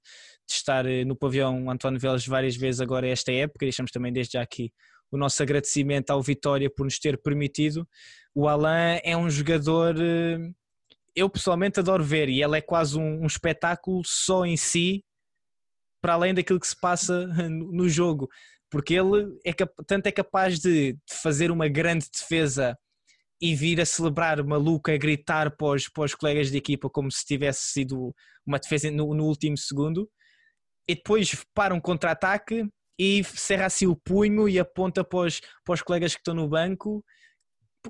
de 0.48 0.56
estar 0.56 0.88
uh, 0.88 1.06
no 1.06 1.16
pavilhão 1.16 1.70
António 1.70 2.00
Veles 2.00 2.26
várias 2.26 2.56
vezes 2.56 2.82
agora 2.82 3.08
esta 3.08 3.32
época, 3.32 3.64
deixamos 3.64 3.92
também 3.92 4.12
desde 4.12 4.34
já 4.34 4.42
aqui 4.42 4.74
o 5.12 5.18
nosso 5.18 5.44
agradecimento 5.44 6.10
ao 6.10 6.24
Vitória 6.24 6.68
por 6.76 6.86
nos 6.86 6.98
ter 6.98 7.22
permitido. 7.22 7.88
O 8.34 8.48
Alain 8.48 9.00
é 9.04 9.16
um 9.16 9.30
jogador 9.30 9.96
uh, 9.96 10.56
eu 11.16 11.30
pessoalmente 11.30 11.80
adoro 11.80 12.04
ver 12.04 12.30
e 12.30 12.42
ela 12.42 12.58
é 12.58 12.62
quase 12.62 12.98
um, 12.98 13.24
um 13.24 13.26
espetáculo 13.26 14.02
só 14.06 14.46
em 14.46 14.58
si, 14.58 15.04
para 16.02 16.14
além 16.14 16.34
daquilo 16.34 16.60
que 16.60 16.68
se 16.68 16.80
passa 16.80 17.28
no 17.50 17.88
jogo, 17.88 18.30
porque 18.70 18.94
ele 18.94 19.38
é 19.46 19.54
tanto 19.86 20.08
é 20.08 20.12
capaz 20.12 20.60
de, 20.60 20.94
de 20.94 21.16
fazer 21.22 21.52
uma 21.52 21.68
grande 21.68 22.10
defesa 22.12 22.78
e 23.42 23.56
vir 23.56 23.80
a 23.82 23.86
celebrar 23.86 24.44
maluco, 24.44 24.90
a 24.90 24.98
gritar 24.98 25.56
para 25.56 25.68
os, 25.68 25.90
para 25.90 26.06
os 26.06 26.16
colegas 26.16 26.50
de 26.50 26.58
equipa 26.58 26.90
como 26.90 27.12
se 27.12 27.26
tivesse 27.26 27.72
sido 27.72 28.14
uma 28.46 28.58
defesa 28.58 28.90
no, 28.90 29.14
no 29.14 29.26
último 29.26 29.58
segundo, 29.58 30.10
e 30.88 30.96
depois 30.96 31.46
para 31.54 31.74
um 31.74 31.80
contra-ataque 31.80 32.68
e 33.00 33.24
cerra 33.24 33.66
assim 33.66 33.88
o 33.88 33.96
punho 33.96 34.48
e 34.48 34.60
aponta 34.60 35.04
para 35.04 35.20
os, 35.20 35.42
para 35.64 35.74
os 35.74 35.82
colegas 35.82 36.14
que 36.14 36.22
estão 36.22 36.34
no 36.34 36.48
banco 36.48 37.04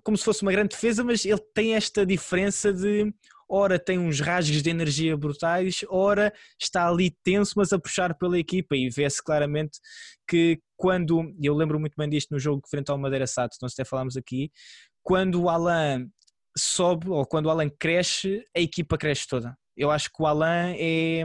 como 0.01 0.17
se 0.17 0.23
fosse 0.23 0.41
uma 0.41 0.51
grande 0.51 0.69
defesa, 0.69 1.03
mas 1.03 1.25
ele 1.25 1.41
tem 1.53 1.75
esta 1.75 2.05
diferença 2.05 2.73
de 2.73 3.13
ora 3.47 3.77
tem 3.77 4.00
uns 4.00 4.19
rasgos 4.19 4.63
de 4.63 4.69
energia 4.69 5.15
brutais, 5.15 5.85
ora 5.89 6.33
está 6.59 6.88
ali 6.88 7.12
tenso, 7.23 7.53
mas 7.55 7.71
a 7.71 7.79
puxar 7.79 8.17
pela 8.17 8.39
equipa 8.39 8.75
e 8.75 8.89
vê-se 8.89 9.21
claramente 9.21 9.79
que 10.27 10.59
quando, 10.75 11.33
eu 11.41 11.53
lembro 11.53 11.79
muito 11.79 11.93
bem 11.95 12.09
disto 12.09 12.31
no 12.31 12.39
jogo 12.39 12.62
frente 12.67 12.89
ao 12.89 12.97
Madeira 12.97 13.27
Sato, 13.27 13.57
nós 13.62 13.73
até 13.73 13.85
falámos 13.85 14.17
aqui, 14.17 14.51
quando 15.03 15.41
o 15.43 15.50
Alan 15.50 16.07
sobe 16.57 17.09
ou 17.09 17.25
quando 17.25 17.47
o 17.47 17.50
Alan 17.50 17.69
cresce, 17.69 18.43
a 18.55 18.59
equipa 18.59 18.97
cresce 18.97 19.27
toda. 19.27 19.55
Eu 19.75 19.91
acho 19.91 20.09
que 20.12 20.21
o 20.21 20.25
Alan 20.25 20.73
é. 20.77 21.23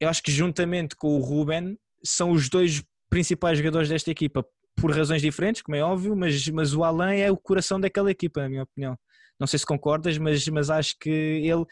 Eu 0.00 0.08
acho 0.08 0.22
que 0.22 0.30
juntamente 0.30 0.94
com 0.96 1.16
o 1.16 1.20
Ruben 1.20 1.78
são 2.04 2.30
os 2.30 2.48
dois 2.48 2.82
principais 3.08 3.58
jogadores 3.58 3.88
desta 3.88 4.10
equipa, 4.10 4.46
por 4.76 4.94
razões 4.94 5.22
diferentes, 5.22 5.62
como 5.62 5.76
é 5.76 5.82
óbvio, 5.82 6.14
mas, 6.14 6.46
mas 6.48 6.74
o 6.74 6.84
Alain 6.84 7.18
é 7.18 7.30
o 7.30 7.36
coração 7.36 7.80
daquela 7.80 8.10
equipa, 8.10 8.42
na 8.42 8.48
minha 8.48 8.62
opinião. 8.62 8.96
Não 9.38 9.46
sei 9.46 9.58
se 9.58 9.66
concordas, 9.66 10.16
mas, 10.18 10.46
mas 10.48 10.70
acho 10.70 10.96
que 11.00 11.10
ele, 11.10 11.64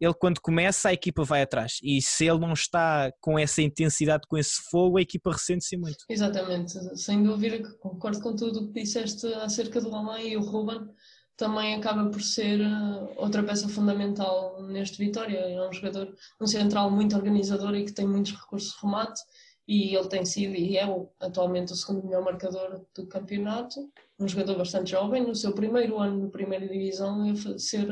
ele 0.00 0.14
quando 0.14 0.40
começa 0.40 0.88
a 0.88 0.92
equipa 0.92 1.22
vai 1.22 1.42
atrás 1.42 1.78
e 1.82 2.00
se 2.02 2.26
ele 2.26 2.40
não 2.40 2.52
está 2.52 3.12
com 3.20 3.38
essa 3.38 3.62
intensidade, 3.62 4.26
com 4.28 4.36
esse 4.36 4.60
fogo, 4.70 4.98
a 4.98 5.02
equipa 5.02 5.32
ressente-se 5.32 5.76
muito. 5.76 6.04
Exatamente, 6.08 6.72
sem 6.96 7.22
dúvida 7.22 7.58
que 7.58 7.78
concordo 7.78 8.20
com 8.20 8.34
tudo 8.34 8.60
o 8.60 8.72
que 8.72 8.82
disseste 8.82 9.26
acerca 9.34 9.80
do 9.80 9.94
Alain 9.94 10.28
e 10.28 10.36
o 10.36 10.40
Ruben 10.40 10.88
também 11.36 11.74
acaba 11.74 12.08
por 12.10 12.22
ser 12.22 12.60
eh, 12.60 13.14
outra 13.16 13.42
peça 13.42 13.68
fundamental 13.68 14.62
neste 14.68 14.98
Vitória. 14.98 15.38
É 15.38 15.68
um 15.68 15.72
jogador, 15.72 16.14
um 16.40 16.46
central 16.46 16.90
muito 16.90 17.16
organizador 17.16 17.74
e 17.74 17.84
que 17.84 17.92
tem 17.92 18.06
muitos 18.06 18.32
recursos 18.32 18.72
de 18.72 18.80
remate 18.82 19.20
e 19.66 19.94
ele 19.94 20.08
tem 20.08 20.24
sido 20.24 20.54
e 20.54 20.76
é 20.76 20.84
atualmente 21.20 21.72
o 21.72 21.76
segundo 21.76 22.04
melhor 22.04 22.24
marcador 22.24 22.84
do 22.94 23.06
campeonato, 23.06 23.90
um 24.18 24.26
jogador 24.26 24.56
bastante 24.56 24.90
jovem, 24.90 25.26
no 25.26 25.34
seu 25.34 25.54
primeiro 25.54 25.98
ano 25.98 26.24
na 26.24 26.30
primeira 26.30 26.66
divisão 26.66 27.30
a, 27.30 27.58
ser, 27.58 27.88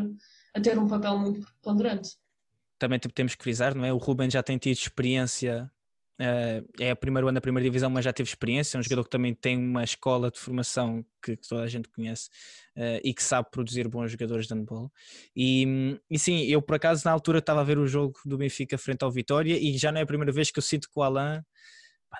a 0.55 0.61
ter 0.61 0.79
um 0.79 0.89
papel 0.89 1.19
muito 1.19 1.41
preponderante. 1.41 2.17
Também 2.79 2.99
temos 2.99 3.35
que 3.35 3.43
frisar, 3.43 3.75
não 3.75 3.85
é? 3.85 3.93
O 3.93 3.99
Ruben 3.99 4.31
já 4.31 4.43
tem 4.43 4.57
tido 4.57 4.73
experiência, 4.73 5.71
é 6.79 6.93
o 6.93 6.97
primeiro 6.97 7.29
ano 7.29 7.35
da 7.35 7.41
primeira 7.41 7.65
divisão, 7.65 7.89
mas 7.89 8.05
já 8.05 8.13
teve 8.13 8.29
experiência, 8.29 8.77
é 8.77 8.81
um 8.81 8.83
jogador 8.83 9.05
que 9.05 9.11
também 9.11 9.35
tem 9.35 9.57
uma 9.57 9.83
escola 9.83 10.31
de 10.31 10.39
formação 10.39 11.05
que, 11.23 11.37
que 11.37 11.49
toda 11.49 11.63
a 11.63 11.67
gente 11.67 11.89
conhece 11.89 12.29
uh, 12.77 13.01
e 13.03 13.15
que 13.15 13.23
sabe 13.23 13.49
produzir 13.51 13.89
bons 13.89 14.13
jogadores 14.13 14.47
de 14.47 14.55
handball. 14.55 14.93
E, 15.35 15.99
e 16.11 16.19
sim, 16.19 16.43
eu 16.43 16.61
por 16.61 16.75
acaso 16.77 17.03
na 17.05 17.13
altura 17.13 17.39
estava 17.39 17.61
a 17.61 17.65
ver 17.65 17.79
o 17.79 17.87
jogo 17.87 18.19
do 18.27 18.37
Benfica 18.37 18.77
frente 18.77 19.03
ao 19.03 19.11
Vitória 19.11 19.59
e 19.59 19.79
já 19.79 19.91
não 19.91 20.01
é 20.01 20.03
a 20.03 20.07
primeira 20.07 20.33
vez 20.33 20.51
que 20.51 20.59
eu 20.59 20.63
sinto 20.63 20.89
que 20.89 20.99
o 20.99 21.03
Alain 21.03 21.41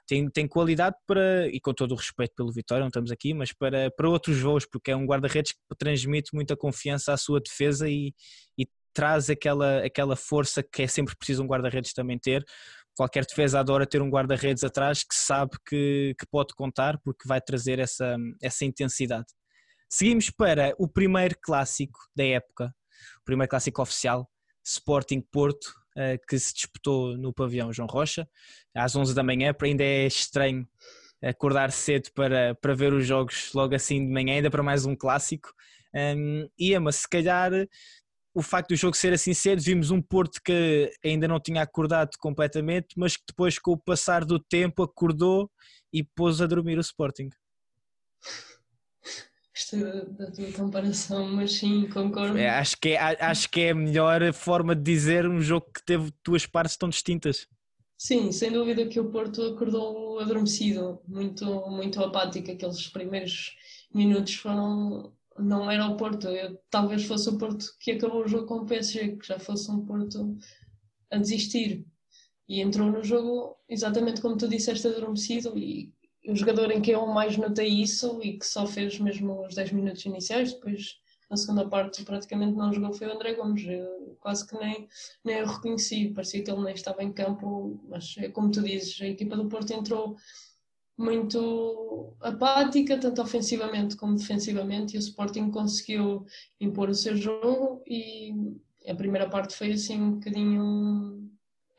tem, 0.07 0.31
tem 0.31 0.47
qualidade 0.47 0.97
para, 1.07 1.49
e 1.49 1.61
com 1.61 1.75
todo 1.75 1.93
o 1.93 1.97
respeito 1.97 2.35
pelo 2.35 2.53
Vitória, 2.53 2.81
não 2.81 2.89
estamos 2.89 3.11
aqui, 3.11 3.35
mas 3.35 3.53
para, 3.53 3.91
para 3.91 4.09
outros 4.09 4.41
voos, 4.41 4.65
porque 4.65 4.91
é 4.91 4.97
um 4.97 5.05
guarda-redes 5.05 5.53
que 5.53 5.77
transmite 5.77 6.35
muita 6.35 6.57
confiança 6.57 7.13
à 7.13 7.17
sua 7.17 7.41
defesa 7.41 7.89
e, 7.89 8.15
e 8.57 8.67
traz 8.93 9.31
aquela, 9.31 9.85
aquela 9.85 10.17
força 10.17 10.63
que 10.63 10.83
é 10.83 10.87
sempre 10.87 11.17
preciso 11.17 11.43
um 11.43 11.47
guarda-redes 11.47 11.93
também 11.93 12.19
ter. 12.19 12.45
Qualquer 13.01 13.25
defesa 13.25 13.61
adora 13.61 13.87
ter 13.87 14.03
um 14.03 14.11
guarda-redes 14.11 14.63
atrás 14.63 15.03
que 15.03 15.15
sabe 15.15 15.53
que, 15.67 16.15
que 16.21 16.27
pode 16.31 16.53
contar 16.55 17.01
porque 17.03 17.27
vai 17.27 17.41
trazer 17.41 17.79
essa, 17.79 18.15
essa 18.43 18.63
intensidade. 18.67 19.25
Seguimos 19.89 20.29
para 20.29 20.75
o 20.79 20.87
primeiro 20.87 21.35
clássico 21.41 21.99
da 22.15 22.27
época, 22.27 22.67
o 23.23 23.25
primeiro 23.25 23.49
clássico 23.49 23.81
oficial, 23.81 24.29
Sporting 24.63 25.23
Porto, 25.33 25.73
eh, 25.97 26.19
que 26.29 26.39
se 26.39 26.53
disputou 26.53 27.17
no 27.17 27.33
pavilhão 27.33 27.73
João 27.73 27.89
Rocha, 27.89 28.29
às 28.75 28.95
11 28.95 29.15
da 29.15 29.23
manhã, 29.23 29.55
para 29.55 29.67
ainda 29.67 29.83
é 29.83 30.07
estranho 30.07 30.69
acordar 31.23 31.73
cedo 31.73 32.11
para, 32.15 32.55
para 32.57 32.75
ver 32.75 32.93
os 32.93 33.07
jogos 33.07 33.51
logo 33.55 33.75
assim 33.75 34.07
de 34.07 34.13
manhã, 34.13 34.35
ainda 34.35 34.51
para 34.51 34.63
mais 34.63 34.85
um 34.85 34.95
clássico. 34.95 35.49
Um, 35.95 36.47
e 36.59 36.79
mas 36.79 36.97
se 36.97 37.09
calhar 37.09 37.51
o 38.35 38.43
facto 38.43 38.71
do 38.71 38.77
jogo 38.77 38.97
ser 38.97 39.13
assim 39.13 39.35
cedo, 39.35 39.61
vimos 39.61 39.91
um 39.91 40.01
Porto 40.01 40.41
que 40.45 40.93
ainda 41.05 41.27
não 41.27 41.41
tinha 41.41 41.63
acordado 41.63 42.11
completamente, 42.19 42.89
mas 42.97 43.17
que 43.17 43.25
depois, 43.29 43.59
com 43.59 43.73
o 43.73 43.79
passar 43.79 44.25
do 44.25 44.39
tempo, 44.39 44.83
acordou 44.83 45.51
e 45.93 46.05
pôs 46.05 46.41
a 46.41 46.47
dormir 46.47 46.79
o 46.79 46.81
Sporting 46.81 47.31
da 50.17 50.31
tua 50.31 50.53
comparação, 50.53 51.29
mas 51.29 51.53
sim, 51.53 51.89
concordo. 51.89 52.39
É, 52.39 52.49
acho, 52.49 52.77
que 52.79 52.91
é, 52.91 52.99
acho 52.99 53.49
que 53.51 53.61
é 53.61 53.71
a 53.71 53.75
melhor 53.75 54.33
forma 54.33 54.75
de 54.75 54.83
dizer 54.83 55.29
um 55.29 55.41
jogo 55.41 55.67
que 55.75 55.85
teve 55.85 56.13
duas 56.25 56.47
partes 56.47 56.77
tão 56.77 56.89
distintas. 56.89 57.47
Sim, 57.97 58.33
sem 58.33 58.51
dúvida 58.51 58.87
que 58.87 58.99
o 58.99 59.11
Porto 59.11 59.43
acordou 59.43 60.19
adormecido, 60.21 61.01
muito, 61.07 61.45
muito 61.69 62.03
apático. 62.03 62.51
Aqueles 62.51 62.89
primeiros 62.89 63.57
minutos 63.93 64.35
foram. 64.35 65.13
Não 65.41 65.71
era 65.71 65.87
o 65.87 65.97
Porto, 65.97 66.29
Eu, 66.29 66.59
talvez 66.71 67.05
fosse 67.05 67.29
o 67.29 67.39
Porto 67.39 67.75
que 67.81 67.93
acabou 67.93 68.25
o 68.25 68.29
jogo 68.29 68.47
com 68.47 68.57
o 68.57 68.67
PSG, 68.67 69.17
que 69.17 69.27
já 69.27 69.39
fosse 69.39 69.71
um 69.71 69.85
Porto 69.85 70.37
a 71.11 71.19
desistir. 71.19 71.85
E 72.49 72.61
entrou 72.61 72.91
no 72.91 73.03
jogo 73.03 73.57
exatamente 73.69 74.21
como 74.21 74.37
tu 74.37 74.49
disseste, 74.49 74.87
adormecido. 74.89 75.57
E 75.57 75.93
o 76.27 76.35
jogador 76.37 76.71
em 76.71 76.81
que 76.83 76.91
eu 76.91 77.07
mais 77.07 77.37
notei 77.37 77.69
isso 77.69 78.21
e 78.23 78.39
que 78.39 78.47
só 78.47 78.67
fez 78.67 78.99
mesmo 78.99 79.47
os 79.47 79.55
10 79.55 79.73
minutos 79.73 80.05
iniciais, 80.05 80.53
depois 80.53 81.01
na 81.31 81.37
segunda 81.37 81.69
parte 81.69 82.05
praticamente 82.05 82.57
não 82.57 82.73
jogou 82.73 82.93
foi 82.93 83.07
o 83.07 83.15
André 83.15 83.35
Gomes, 83.35 83.65
eu 83.65 84.17
quase 84.19 84.47
que 84.47 84.59
nem, 84.59 84.89
nem 85.25 85.43
o 85.43 85.47
reconheci, 85.47 86.09
parecia 86.09 86.43
que 86.43 86.51
ele 86.51 86.65
nem 86.65 86.75
estava 86.75 87.03
em 87.05 87.13
campo, 87.13 87.81
mas 87.89 88.17
é 88.19 88.29
como 88.29 88.51
tu 88.51 88.63
dizes, 88.63 89.01
a 89.01 89.07
equipa 89.07 89.37
do 89.37 89.49
Porto 89.49 89.73
entrou 89.73 90.17
muito 91.01 92.15
apática, 92.21 92.99
tanto 92.99 93.23
ofensivamente 93.23 93.97
como 93.97 94.17
defensivamente, 94.17 94.95
e 94.95 94.99
o 94.99 95.01
Sporting 95.01 95.51
conseguiu 95.51 96.27
impor 96.61 96.91
o 96.91 96.95
seu 96.95 97.17
jogo 97.17 97.83
e 97.87 98.35
a 98.87 98.95
primeira 98.95 99.29
parte 99.29 99.57
foi 99.57 99.73
assim 99.73 100.01
um 100.01 100.13
bocadinho 100.13 101.31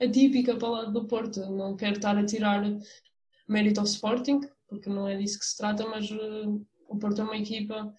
atípica 0.01 0.55
para 0.55 0.67
o 0.67 0.71
lado 0.71 0.91
do 0.91 1.05
Porto, 1.05 1.39
não 1.51 1.75
quero 1.75 1.97
estar 1.97 2.17
a 2.17 2.25
tirar 2.25 2.63
mérito 3.47 3.79
ao 3.79 3.85
Sporting, 3.85 4.41
porque 4.67 4.89
não 4.89 5.07
é 5.07 5.15
disso 5.15 5.37
que 5.37 5.45
se 5.45 5.55
trata, 5.55 5.85
mas 5.87 6.09
uh, 6.09 6.65
o 6.87 6.97
Porto 6.97 7.21
é 7.21 7.23
uma 7.23 7.37
equipa 7.37 7.93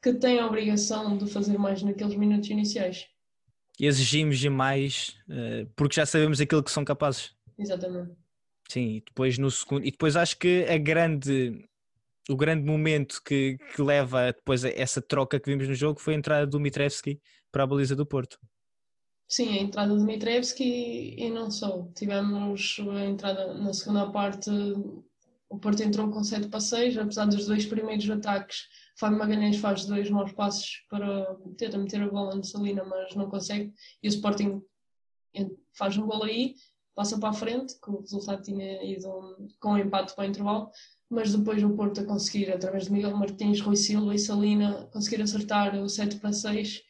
que 0.00 0.14
tem 0.14 0.38
a 0.38 0.46
obrigação 0.46 1.18
de 1.18 1.26
fazer 1.28 1.58
mais 1.58 1.82
naqueles 1.82 2.14
minutos 2.14 2.48
iniciais. 2.50 3.08
Exigimos 3.80 4.42
mais 4.44 5.16
uh, 5.28 5.68
porque 5.74 5.96
já 5.96 6.06
sabemos 6.06 6.40
aquilo 6.40 6.62
que 6.62 6.70
são 6.70 6.84
capazes. 6.84 7.34
Exatamente. 7.58 8.25
Sim, 8.68 8.96
e 8.96 9.00
depois 9.00 9.38
no 9.38 9.50
segundo, 9.50 9.86
e 9.86 9.90
depois 9.90 10.16
acho 10.16 10.38
que 10.38 10.66
a 10.68 10.76
grande 10.76 11.64
o 12.28 12.36
grande 12.36 12.64
momento 12.64 13.22
que, 13.24 13.56
que 13.74 13.80
leva 13.80 14.32
depois 14.32 14.64
a 14.64 14.68
essa 14.68 15.00
troca 15.00 15.38
que 15.38 15.48
vimos 15.48 15.68
no 15.68 15.74
jogo 15.74 16.00
foi 16.00 16.14
a 16.14 16.16
entrada 16.16 16.46
do 16.46 16.58
Mitrevski 16.58 17.20
para 17.52 17.62
a 17.62 17.66
baliza 17.66 17.94
do 17.94 18.04
Porto. 18.04 18.38
Sim, 19.28 19.58
a 19.58 19.62
entrada 19.62 19.94
do 19.94 20.04
Mitrevski 20.04 21.14
e 21.16 21.30
não 21.30 21.50
só. 21.50 21.88
Tivemos 21.94 22.76
a 22.80 23.04
entrada 23.04 23.54
na 23.54 23.72
segunda 23.72 24.10
parte, 24.10 24.50
o 25.48 25.58
Porto 25.58 25.82
entrou 25.82 26.10
com 26.10 26.22
7 26.22 26.48
passeios, 26.48 26.98
apesar 26.98 27.26
dos 27.26 27.46
dois 27.46 27.66
primeiros 27.66 28.08
ataques. 28.10 28.68
Fábio 28.96 29.18
Magalhães 29.18 29.58
faz 29.58 29.84
dois 29.84 30.10
maus 30.10 30.32
passos 30.32 30.84
para 30.88 31.36
tentar 31.56 31.78
meter 31.78 32.02
a 32.02 32.08
bola 32.08 32.34
no 32.34 32.44
Salina, 32.44 32.84
mas 32.84 33.14
não 33.14 33.28
consegue. 33.28 33.72
E 34.02 34.08
o 34.08 34.10
Sporting 34.10 34.62
faz 35.74 35.96
um 35.96 36.06
gol 36.06 36.24
aí, 36.24 36.54
passa 36.96 37.18
para 37.18 37.28
a 37.28 37.32
frente, 37.32 37.78
que 37.80 37.90
o 37.90 38.00
resultado 38.00 38.42
tinha 38.42 38.82
ido 38.82 39.36
com 39.60 39.74
um 39.74 39.78
empate 39.78 40.16
para 40.16 40.24
o 40.24 40.28
intervalo 40.28 40.70
mas 41.08 41.32
depois 41.32 41.62
o 41.62 41.70
Porto 41.70 42.00
a 42.00 42.04
conseguir, 42.04 42.50
através 42.50 42.86
de 42.86 42.92
Miguel 42.92 43.16
Martins, 43.16 43.60
Rui 43.60 43.76
Silva 43.76 44.14
e 44.14 44.18
Salina, 44.18 44.88
conseguir 44.92 45.22
acertar 45.22 45.74
o 45.76 45.88
7 45.88 46.16
para 46.16 46.32
6 46.32 46.82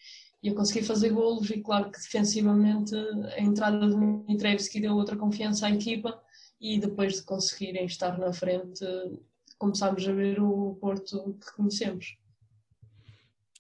e 0.43 0.51
a 0.51 0.55
conseguir 0.55 0.85
fazer 0.85 1.11
golos 1.11 1.51
e 1.51 1.61
claro 1.61 1.91
que 1.91 2.01
defensivamente 2.01 2.95
a 2.95 3.41
entrada 3.41 3.87
de 3.89 3.97
Mitrevski 3.97 4.81
deu 4.81 4.95
outra 4.95 5.17
confiança 5.17 5.67
à 5.67 5.71
equipa 5.71 6.19
e 6.61 6.79
depois 6.79 7.17
de 7.17 7.23
conseguirem 7.25 7.85
estar 7.85 8.19
na 8.19 8.33
frente 8.33 8.85
começámos 9.59 10.07
a 10.07 10.13
ver 10.13 10.41
o 10.41 10.77
Porto 10.81 11.39
que 11.41 11.53
conhecemos. 11.55 12.17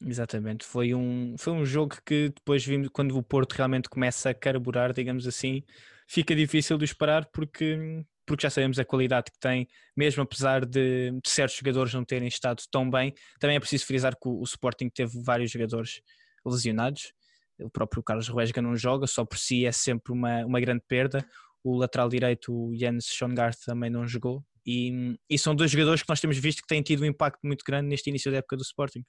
Exatamente, 0.06 0.64
foi 0.64 0.94
um, 0.94 1.34
foi 1.38 1.54
um 1.54 1.64
jogo 1.64 1.96
que 2.04 2.28
depois 2.28 2.64
vimos 2.64 2.88
quando 2.88 3.16
o 3.16 3.22
Porto 3.22 3.54
realmente 3.54 3.88
começa 3.88 4.28
a 4.28 4.34
carburar, 4.34 4.92
digamos 4.92 5.26
assim, 5.26 5.62
fica 6.06 6.34
difícil 6.34 6.78
de 6.78 6.84
esperar 6.84 7.28
porque 7.32 8.04
porque 8.26 8.42
já 8.42 8.50
sabemos 8.50 8.78
a 8.78 8.84
qualidade 8.84 9.30
que 9.30 9.38
tem, 9.38 9.68
mesmo 9.96 10.22
apesar 10.22 10.66
de, 10.66 11.12
de 11.12 11.30
certos 11.30 11.56
jogadores 11.56 11.94
não 11.94 12.04
terem 12.04 12.26
estado 12.26 12.60
tão 12.70 12.90
bem. 12.90 13.14
Também 13.38 13.56
é 13.56 13.60
preciso 13.60 13.86
frisar 13.86 14.14
que 14.20 14.28
o, 14.28 14.40
o 14.40 14.42
Sporting 14.42 14.88
teve 14.88 15.22
vários 15.22 15.50
jogadores 15.52 16.00
lesionados. 16.44 17.12
O 17.60 17.70
próprio 17.70 18.02
Carlos 18.02 18.28
Ruesga 18.28 18.60
não 18.60 18.76
joga, 18.76 19.06
só 19.06 19.24
por 19.24 19.38
si 19.38 19.64
é 19.64 19.70
sempre 19.70 20.12
uma, 20.12 20.44
uma 20.44 20.60
grande 20.60 20.82
perda. 20.88 21.24
O 21.62 21.78
lateral 21.78 22.08
direito, 22.08 22.52
o 22.52 22.76
Jens 22.76 23.06
Schongard, 23.06 23.56
também 23.64 23.90
não 23.90 24.06
jogou. 24.06 24.44
E, 24.66 25.16
e 25.30 25.38
são 25.38 25.54
dois 25.54 25.70
jogadores 25.70 26.02
que 26.02 26.08
nós 26.08 26.20
temos 26.20 26.36
visto 26.36 26.62
que 26.62 26.66
têm 26.66 26.82
tido 26.82 27.02
um 27.02 27.06
impacto 27.06 27.38
muito 27.44 27.64
grande 27.64 27.88
neste 27.88 28.10
início 28.10 28.30
da 28.32 28.38
época 28.38 28.56
do 28.56 28.62
Sporting. 28.62 29.04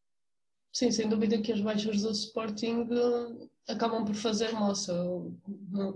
Sim, 0.77 0.91
sem 0.91 1.09
dúvida 1.09 1.41
que 1.41 1.51
as 1.51 1.59
baixas 1.59 2.03
do 2.03 2.11
Sporting 2.11 2.87
eh, 2.91 3.73
acabam 3.73 4.05
por 4.05 4.13
fazer 4.13 4.51
moça. 4.51 4.93
O 4.93 5.35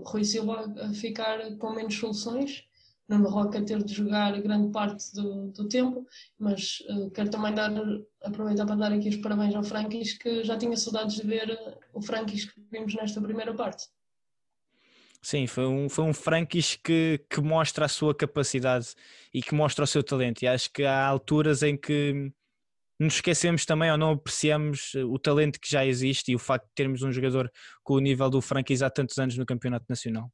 Rui 0.04 0.24
Silva 0.24 0.74
a 0.76 0.92
ficar 0.92 1.38
com 1.58 1.72
menos 1.72 1.94
soluções 1.94 2.64
Nuno 3.08 3.28
Roca 3.28 3.64
ter 3.64 3.80
de 3.80 3.94
jogar 3.94 4.32
grande 4.42 4.72
parte 4.72 5.14
do, 5.14 5.52
do 5.52 5.68
tempo, 5.68 6.04
mas 6.36 6.82
uh, 6.90 7.08
quero 7.12 7.30
também 7.30 7.54
dar, 7.54 7.70
aproveitar 8.24 8.66
para 8.66 8.74
dar 8.74 8.92
aqui 8.92 9.08
os 9.08 9.16
parabéns 9.18 9.54
ao 9.54 9.62
Frankis, 9.62 10.18
que 10.18 10.42
já 10.42 10.58
tinha 10.58 10.76
saudades 10.76 11.14
de 11.14 11.22
ver 11.28 11.56
o 11.94 12.02
Frankis 12.02 12.46
que 12.46 12.60
vimos 12.72 12.92
nesta 12.92 13.22
primeira 13.22 13.54
parte. 13.54 13.84
Sim, 15.22 15.46
foi 15.46 15.64
um, 15.64 15.88
foi 15.88 16.06
um 16.06 16.12
Frankis 16.12 16.74
que, 16.74 17.24
que 17.30 17.40
mostra 17.40 17.84
a 17.84 17.88
sua 17.88 18.12
capacidade 18.12 18.96
e 19.32 19.42
que 19.42 19.54
mostra 19.54 19.84
o 19.84 19.86
seu 19.86 20.02
talento. 20.02 20.42
E 20.42 20.48
acho 20.48 20.72
que 20.72 20.82
há 20.82 21.06
alturas 21.06 21.62
em 21.62 21.76
que 21.76 22.32
nos 22.98 23.14
esquecemos 23.14 23.64
também 23.64 23.90
ou 23.90 23.98
não 23.98 24.10
apreciamos 24.12 24.92
o 24.94 25.18
talento 25.18 25.58
que 25.60 25.70
já 25.70 25.84
existe 25.84 26.32
e 26.32 26.34
o 26.34 26.38
facto 26.38 26.66
de 26.66 26.74
termos 26.74 27.02
um 27.02 27.10
jogador 27.10 27.50
com 27.82 27.94
o 27.94 28.00
nível 28.00 28.30
do 28.30 28.40
Frankis 28.40 28.82
há 28.82 28.90
tantos 28.90 29.18
anos 29.18 29.36
no 29.36 29.46
Campeonato 29.46 29.86
Nacional 29.88 30.30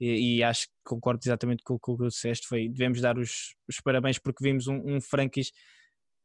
e, 0.00 0.38
e, 0.38 0.42
acho 0.42 0.66
que 0.66 0.72
concordo 0.84 1.20
exatamente 1.24 1.62
com, 1.62 1.74
o 1.74 1.78
que 1.78 2.08
disseste, 2.08 2.48
foi, 2.48 2.68
devemos 2.68 3.00
dar 3.00 3.16
os, 3.18 3.54
os 3.68 3.80
parabéns 3.80 4.18
porque 4.18 4.42
vimos 4.42 4.66
um, 4.66 4.80
um 4.84 5.00
Frankis 5.00 5.52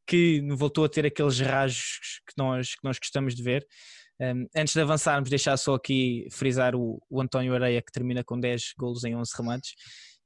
que 0.07 0.41
voltou 0.55 0.85
a 0.85 0.89
ter 0.89 1.05
aqueles 1.05 1.39
rajos 1.39 2.21
que 2.25 2.33
nós, 2.37 2.75
que 2.75 2.83
nós 2.83 2.97
gostamos 2.97 3.35
de 3.35 3.43
ver. 3.43 3.67
Um, 4.19 4.47
antes 4.55 4.73
de 4.73 4.81
avançarmos, 4.81 5.29
deixar 5.29 5.55
só 5.57 5.75
aqui 5.75 6.27
frisar 6.31 6.75
o, 6.75 6.99
o 7.07 7.21
António 7.21 7.53
Areia 7.53 7.81
que 7.81 7.91
termina 7.91 8.23
com 8.23 8.39
10 8.39 8.73
golos 8.75 9.03
em 9.03 9.15
11 9.15 9.31
remates 9.37 9.73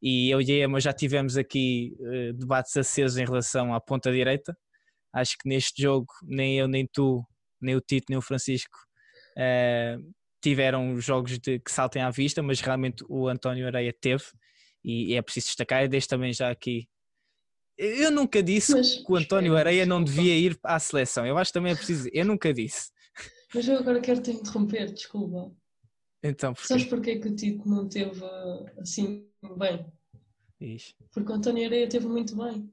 e 0.01 0.29
eu 0.29 0.41
e 0.41 0.51
a 0.61 0.65
Emma 0.65 0.79
já 0.79 0.93
tivemos 0.93 1.35
aqui 1.35 1.93
uh, 1.99 2.33
debates 2.33 2.75
acesos 2.77 3.17
em 3.17 3.25
relação 3.25 3.73
à 3.73 3.81
ponta 3.81 4.11
direita. 4.11 4.57
Acho 5.13 5.37
que 5.37 5.47
neste 5.47 5.81
jogo 5.81 6.07
nem 6.23 6.57
eu, 6.57 6.67
nem 6.67 6.87
tu, 6.87 7.25
nem 7.59 7.75
o 7.75 7.81
Tito, 7.81 8.05
nem 8.09 8.17
o 8.17 8.21
Francisco 8.21 8.77
uh, 9.37 10.13
tiveram 10.41 10.99
jogos 10.99 11.37
de, 11.37 11.59
que 11.59 11.71
saltem 11.71 12.01
à 12.01 12.09
vista, 12.09 12.41
mas 12.41 12.59
realmente 12.59 13.03
o 13.07 13.27
António 13.27 13.67
Areia 13.67 13.93
teve 13.93 14.23
e, 14.83 15.13
é 15.13 15.21
preciso 15.21 15.47
destacar. 15.47 15.83
E 15.83 15.87
deixo 15.87 16.07
também 16.07 16.33
já 16.33 16.49
aqui. 16.49 16.87
Eu 17.77 18.11
nunca 18.11 18.43
disse 18.43 18.73
mas, 18.73 18.95
que 18.95 19.11
o 19.11 19.15
António 19.15 19.55
Areia 19.55 19.85
não 19.85 20.03
devia 20.03 20.37
ir 20.37 20.59
à 20.63 20.79
seleção. 20.79 21.25
Eu 21.25 21.37
acho 21.37 21.51
que 21.51 21.53
também 21.53 21.71
é 21.71 21.75
preciso. 21.75 22.09
Eu 22.11 22.25
nunca 22.25 22.53
disse. 22.53 22.91
Mas 23.53 23.67
eu 23.67 23.77
agora 23.77 23.99
quero 23.99 24.21
te 24.21 24.31
interromper, 24.31 24.91
desculpa. 24.91 25.51
Então, 26.23 26.53
porquê? 26.53 26.67
Sabes 26.67 26.85
porquê 26.85 27.19
que 27.19 27.27
o 27.27 27.35
Tito 27.35 27.67
não 27.67 27.89
teve 27.89 28.21
assim 28.77 29.27
bem? 29.57 29.85
Ixi. 30.59 30.95
Porque 31.11 31.31
o 31.31 31.35
António 31.35 31.65
Areia 31.65 31.89
teve 31.89 32.07
muito 32.07 32.35
bem. 32.35 32.71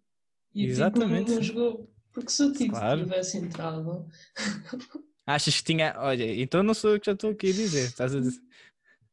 E 0.54 0.66
Exatamente. 0.66 1.30
não 1.30 1.42
jogou. 1.42 1.90
Porque 2.12 2.30
se 2.30 2.42
o 2.42 2.52
Tito 2.52 2.70
claro. 2.70 3.04
tivesse 3.04 3.38
entrado, 3.38 4.06
Achas 5.28 5.58
que 5.58 5.64
tinha. 5.64 5.94
Olha, 5.98 6.40
então 6.40 6.62
não 6.62 6.72
sou 6.72 6.92
eu 6.92 6.98
que 6.98 7.04
já 7.04 7.12
estou 7.12 7.30
aqui 7.30 7.50
a 7.50 7.52
dizer, 7.52 7.88
estás 7.88 8.14
a 8.14 8.20
dizer. 8.20 8.40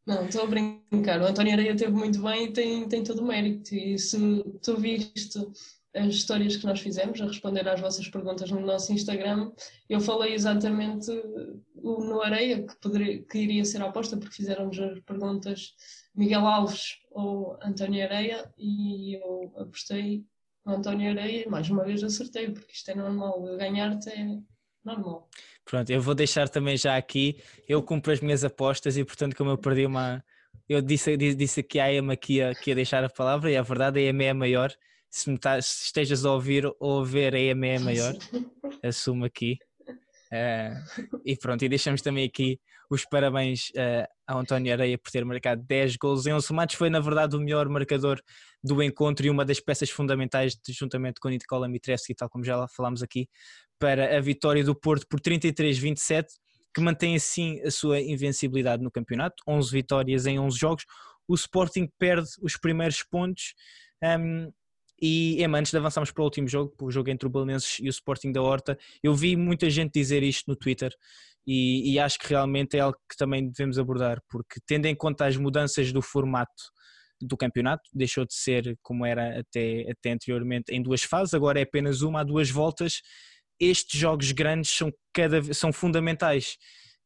Não, 0.05 0.25
estou 0.25 0.43
a 0.43 0.45
brincar. 0.45 1.19
O 1.21 1.25
António 1.25 1.51
Areia 1.51 1.75
teve 1.75 1.91
muito 1.91 2.21
bem 2.21 2.45
e 2.45 2.53
tem, 2.53 2.87
tem 2.87 3.03
todo 3.03 3.19
o 3.19 3.27
mérito. 3.27 3.75
E 3.75 3.99
se 3.99 4.17
tu 4.61 4.77
viste 4.77 5.39
as 5.93 6.13
histórias 6.13 6.55
que 6.55 6.65
nós 6.65 6.79
fizemos 6.79 7.19
a 7.19 7.25
responder 7.25 7.67
às 7.67 7.81
vossas 7.81 8.07
perguntas 8.07 8.49
no 8.49 8.61
nosso 8.61 8.93
Instagram, 8.93 9.51
eu 9.89 9.99
falei 9.99 10.33
exatamente 10.33 11.11
no 11.75 12.21
Areia 12.21 12.65
que, 12.65 12.75
poderia, 12.77 13.21
que 13.21 13.37
iria 13.37 13.65
ser 13.65 13.81
a 13.81 13.87
aposta, 13.87 14.15
porque 14.15 14.35
fizeram-nos 14.35 14.79
as 14.79 14.99
perguntas 15.01 15.73
Miguel 16.15 16.45
Alves 16.45 16.97
ou 17.11 17.57
António 17.61 18.03
Areia 18.03 18.49
e 18.57 19.15
eu 19.15 19.53
apostei 19.57 20.23
António 20.65 21.11
Areia 21.11 21.47
mais 21.49 21.69
uma 21.69 21.83
vez 21.83 22.03
acertei, 22.03 22.49
porque 22.49 22.73
isto 22.73 22.89
é 22.89 22.95
normal. 22.95 23.41
Ganhar-te 23.57 24.09
é 24.09 24.39
normal. 24.83 25.29
Pronto, 25.63 25.89
eu 25.89 26.01
vou 26.01 26.15
deixar 26.15 26.49
também 26.49 26.77
já 26.77 26.97
aqui. 26.97 27.41
Eu 27.67 27.81
cumpro 27.83 28.11
as 28.11 28.19
minhas 28.19 28.43
apostas 28.43 28.97
e, 28.97 29.03
portanto, 29.03 29.35
como 29.35 29.51
eu 29.51 29.57
perdi 29.57 29.85
uma. 29.85 30.23
Eu 30.67 30.81
disse, 30.81 31.15
disse 31.17 31.59
aqui 31.59 31.79
à 31.79 31.93
Emma 31.93 32.15
que 32.15 32.35
ia, 32.35 32.55
que 32.55 32.71
ia 32.71 32.75
deixar 32.75 33.03
a 33.03 33.09
palavra 33.09 33.51
e 33.51 33.57
a 33.57 33.61
verdade 33.61 34.01
é 34.01 34.07
a 34.07 34.09
EMA 34.09 34.23
é 34.23 34.33
maior. 34.33 34.73
Se, 35.09 35.29
me 35.29 35.37
tá, 35.37 35.61
se 35.61 35.85
estejas 35.85 36.25
a 36.25 36.31
ouvir 36.31 36.65
ou 36.79 37.01
a 37.01 37.05
ver, 37.05 37.35
a 37.35 37.39
EMA 37.39 37.67
é 37.67 37.79
maior. 37.79 38.13
Assumo 38.83 39.25
aqui. 39.25 39.57
Uh, 40.31 41.19
e 41.23 41.37
pronto, 41.37 41.63
e 41.63 41.69
deixamos 41.69 42.01
também 42.01 42.25
aqui 42.25 42.59
os 42.89 43.05
parabéns 43.05 43.69
uh, 43.69 44.07
ao 44.27 44.39
António 44.39 44.71
Areia 44.73 44.97
por 44.97 45.11
ter 45.11 45.23
marcado 45.23 45.63
10 45.63 45.97
gols 45.97 46.25
em 46.25 46.33
11 46.33 46.49
remates. 46.49 46.75
Foi, 46.75 46.89
na 46.89 46.99
verdade, 46.99 47.35
o 47.35 47.39
melhor 47.39 47.69
marcador 47.69 48.19
do 48.63 48.81
encontro 48.81 49.25
e 49.25 49.29
uma 49.29 49.45
das 49.45 49.59
peças 49.59 49.89
fundamentais, 49.89 50.57
juntamente 50.69 51.19
com 51.19 51.27
o 51.27 51.31
Nikola 51.31 51.67
Mitreski, 51.67 52.15
tal 52.15 52.29
como 52.29 52.43
já 52.43 52.67
falámos 52.67 53.03
aqui, 53.03 53.27
para 53.79 54.17
a 54.17 54.21
vitória 54.21 54.63
do 54.63 54.75
Porto 54.75 55.05
por 55.07 55.19
33-27, 55.19 56.25
que 56.73 56.81
mantém 56.81 57.15
assim 57.15 57.61
a 57.61 57.71
sua 57.71 58.01
invencibilidade 58.01 58.83
no 58.83 58.91
campeonato, 58.91 59.43
11 59.47 59.71
vitórias 59.71 60.25
em 60.25 60.39
11 60.39 60.57
jogos. 60.57 60.85
O 61.27 61.35
Sporting 61.35 61.89
perde 61.97 62.29
os 62.41 62.57
primeiros 62.57 63.01
pontos. 63.03 63.53
Um, 64.03 64.51
e 65.01 65.43
Emma, 65.43 65.59
antes 65.59 65.71
de 65.71 65.77
avançarmos 65.77 66.11
para 66.11 66.21
o 66.21 66.25
último 66.25 66.47
jogo, 66.47 66.73
o 66.81 66.91
jogo 66.91 67.09
entre 67.09 67.27
o 67.27 67.29
Belenenses 67.29 67.79
e 67.79 67.87
o 67.87 67.89
Sporting 67.89 68.31
da 68.31 68.41
Horta, 68.41 68.77
eu 69.03 69.13
vi 69.13 69.35
muita 69.35 69.69
gente 69.69 69.93
dizer 69.93 70.23
isto 70.23 70.49
no 70.49 70.55
Twitter 70.55 70.91
e, 71.45 71.93
e, 71.93 71.99
acho 71.99 72.17
que 72.17 72.29
realmente 72.29 72.75
é 72.75 72.79
algo 72.79 72.97
que 73.09 73.15
também 73.15 73.47
devemos 73.47 73.77
abordar, 73.77 74.19
porque 74.29 74.59
tendo 74.65 74.87
em 74.87 74.95
conta 74.95 75.27
as 75.27 75.37
mudanças 75.37 75.91
do 75.91 76.01
formato 76.01 76.63
do 77.21 77.37
campeonato, 77.37 77.83
deixou 77.93 78.25
de 78.25 78.33
ser 78.33 78.77
como 78.81 79.05
era 79.05 79.39
até, 79.39 79.85
até 79.91 80.11
anteriormente 80.11 80.73
em 80.73 80.81
duas 80.81 81.03
fases, 81.03 81.33
agora 81.33 81.59
é 81.59 81.63
apenas 81.63 82.01
uma 82.01 82.21
a 82.21 82.23
duas 82.23 82.49
voltas 82.49 83.01
estes 83.59 83.99
jogos 83.99 84.31
grandes 84.31 84.71
são, 84.71 84.91
cada, 85.13 85.53
são 85.53 85.71
fundamentais. 85.71 86.57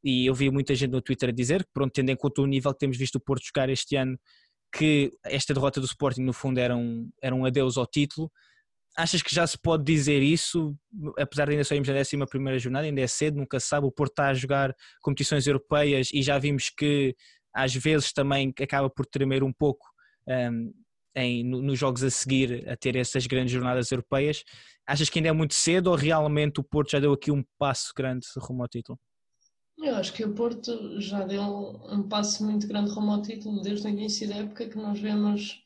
E 0.04 0.26
eu 0.26 0.34
vi 0.34 0.50
muita 0.50 0.74
gente 0.76 0.92
no 0.92 1.02
Twitter 1.02 1.32
dizer 1.34 1.64
que, 1.64 1.72
pronto, 1.74 1.92
tendo 1.94 2.10
em 2.10 2.16
conta 2.16 2.42
o 2.42 2.46
nível 2.46 2.72
que 2.74 2.80
temos 2.80 2.98
visto 2.98 3.16
o 3.16 3.20
Porto 3.20 3.46
jogar 3.46 3.70
este 3.70 3.96
ano, 3.96 4.18
que 4.72 5.12
esta 5.26 5.54
derrota 5.54 5.80
do 5.80 5.86
Sporting, 5.86 6.22
no 6.22 6.34
fundo, 6.34 6.60
era 6.60 6.76
um, 6.76 7.10
era 7.22 7.34
um 7.34 7.46
adeus 7.46 7.78
ao 7.78 7.88
título. 7.88 8.32
Achas 8.98 9.22
que 9.22 9.34
já 9.34 9.46
se 9.48 9.58
pode 9.58 9.84
dizer 9.84 10.22
isso, 10.22 10.76
apesar 11.18 11.46
de 11.46 11.52
ainda 11.52 11.64
só 11.64 11.74
irmos 11.74 11.88
na 11.88 12.00
11 12.00 12.18
primeira 12.30 12.60
jornada, 12.60 12.86
ainda 12.86 13.02
é 13.02 13.08
cedo, 13.08 13.38
nunca 13.38 13.60
sabe, 13.60 13.88
o 13.88 13.92
Porto 13.92 14.12
está 14.12 14.30
a 14.30 14.34
jogar 14.34 14.76
competições 15.02 15.48
europeias 15.48 16.10
e 16.12 16.22
já 16.22 16.38
vimos 16.38 16.70
que 16.70 17.16
às 17.54 17.74
vezes 17.74 18.12
também 18.12 18.54
acaba 18.62 18.90
por 18.90 19.06
tremer 19.06 19.44
um 19.44 19.54
pouco 19.54 19.88
um, 20.28 20.74
em, 21.16 21.44
nos 21.44 21.80
jogos 21.80 22.04
a 22.04 22.10
seguir 22.10 22.68
a 22.70 22.76
ter 22.76 22.96
essas 22.96 23.26
grandes 23.26 23.54
jornadas 23.54 23.92
europeias. 23.92 24.44
Achas 24.86 25.10
que 25.10 25.20
ainda 25.20 25.30
é 25.30 25.34
muito 25.34 25.54
cedo 25.54 25.88
ou 25.88 25.96
realmente 25.96 26.60
o 26.60 26.64
Porto 26.64 26.92
já 26.92 27.00
deu 27.00 27.14
aqui 27.14 27.32
um 27.32 27.44
passo 27.58 27.94
grande 27.96 28.28
rumo 28.38 28.64
ao 28.64 28.68
título? 28.68 29.00
Eu 29.82 29.96
acho 29.96 30.12
que 30.14 30.26
o 30.26 30.34
Porto 30.34 31.00
já 31.00 31.24
deu 31.24 31.42
um 31.42 32.04
passo 32.04 32.44
muito 32.44 32.68
grande 32.68 32.92
rumo 32.92 33.12
ao 33.12 33.22
título 33.22 33.62
desde 33.62 33.88
o 33.88 33.90
início 33.90 34.28
da 34.28 34.36
época 34.36 34.68
que 34.68 34.78
nós 34.78 35.00
vemos 35.00 35.64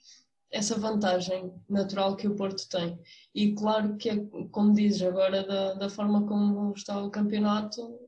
essa 0.52 0.78
vantagem 0.78 1.52
natural 1.68 2.16
que 2.16 2.28
o 2.28 2.36
Porto 2.36 2.70
tem. 2.70 3.00
E 3.34 3.54
claro 3.54 3.98
que 3.98 4.10
é, 4.12 4.18
como 4.52 4.72
dizes 4.72 5.02
agora, 5.02 5.44
da, 5.44 5.74
da 5.74 5.90
forma 5.90 6.28
como 6.28 6.72
está 6.74 7.04
o 7.04 7.10
campeonato, 7.10 8.00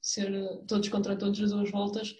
ser 0.00 0.32
todos 0.68 0.88
contra 0.88 1.16
todos 1.16 1.40
as 1.42 1.50
duas 1.50 1.70
voltas, 1.72 2.14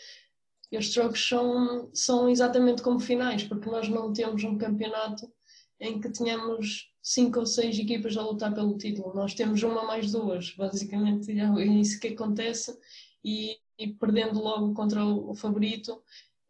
estes 0.72 0.94
jogos 0.94 1.26
são, 1.26 1.90
são 1.94 2.28
exatamente 2.28 2.82
como 2.82 2.98
finais, 2.98 3.44
porque 3.44 3.70
nós 3.70 3.88
não 3.88 4.12
temos 4.12 4.42
um 4.42 4.58
campeonato 4.58 5.32
em 5.78 6.00
que 6.00 6.10
tenhamos 6.10 6.92
cinco 7.00 7.38
ou 7.38 7.46
seis 7.46 7.78
equipas 7.78 8.16
a 8.16 8.22
lutar 8.22 8.52
pelo 8.52 8.76
título. 8.76 9.14
Nós 9.14 9.32
temos 9.32 9.62
uma 9.62 9.84
mais 9.84 10.10
duas, 10.10 10.52
basicamente 10.56 11.30
é 11.30 11.64
isso 11.64 12.00
que 12.00 12.08
acontece 12.08 12.76
e, 13.24 13.58
e 13.78 13.88
perdendo 13.88 14.40
logo 14.40 14.74
contra 14.74 15.04
o, 15.04 15.34
favorito 15.34 16.02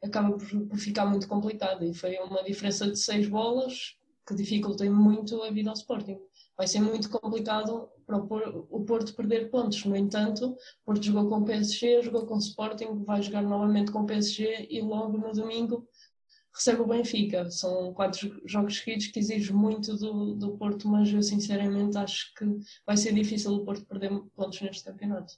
acaba 0.02 0.36
por, 0.36 0.48
por, 0.66 0.78
ficar 0.78 1.06
muito 1.06 1.26
complicado 1.26 1.84
e 1.84 1.92
foi 1.92 2.16
uma 2.18 2.42
diferença 2.42 2.90
de 2.90 2.96
seis 2.96 3.28
bolas 3.28 3.96
que 4.26 4.34
dificulta 4.34 4.88
muito 4.90 5.42
a 5.42 5.50
vida 5.50 5.70
ao 5.70 5.74
Sporting. 5.74 6.18
Vai 6.56 6.66
ser 6.66 6.80
muito 6.80 7.08
complicado 7.08 7.88
para 8.06 8.18
o 8.18 8.84
Porto 8.84 9.14
perder 9.14 9.50
pontos. 9.50 9.84
No 9.84 9.96
entanto, 9.96 10.50
o 10.50 10.56
Porto 10.84 11.02
jogou 11.02 11.28
com 11.28 11.38
o 11.38 11.44
PSG, 11.44 12.02
jogou 12.02 12.26
com 12.26 12.34
o 12.34 12.38
Sporting, 12.38 13.04
vai 13.04 13.22
jogar 13.22 13.42
novamente 13.42 13.90
com 13.90 14.00
o 14.00 14.06
PSG 14.06 14.66
e 14.70 14.80
logo 14.80 15.16
no 15.16 15.32
domingo 15.32 15.88
recebe 16.54 16.82
o 16.82 16.86
Benfica. 16.86 17.50
São 17.50 17.94
quatro 17.94 18.40
jogos 18.44 18.78
seguidos 18.78 19.06
que 19.06 19.18
exigem 19.18 19.54
muito 19.54 19.96
do, 19.96 20.34
do 20.34 20.56
Porto, 20.56 20.88
mas 20.88 21.12
eu 21.12 21.22
sinceramente 21.22 21.96
acho 21.96 22.34
que 22.34 22.44
vai 22.86 22.96
ser 22.96 23.14
difícil 23.14 23.52
o 23.52 23.64
Porto 23.64 23.86
perder 23.86 24.10
pontos 24.34 24.60
neste 24.60 24.84
campeonato. 24.84 25.34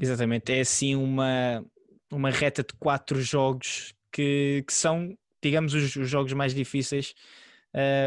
Exatamente, 0.00 0.52
é 0.52 0.60
assim 0.60 0.94
uma, 0.94 1.64
uma 2.10 2.30
reta 2.30 2.62
de 2.62 2.72
quatro 2.78 3.20
jogos 3.20 3.94
que, 4.12 4.64
que 4.66 4.72
são, 4.72 5.16
digamos, 5.42 5.74
os, 5.74 5.94
os 5.96 6.08
jogos 6.08 6.32
mais 6.32 6.54
difíceis 6.54 7.14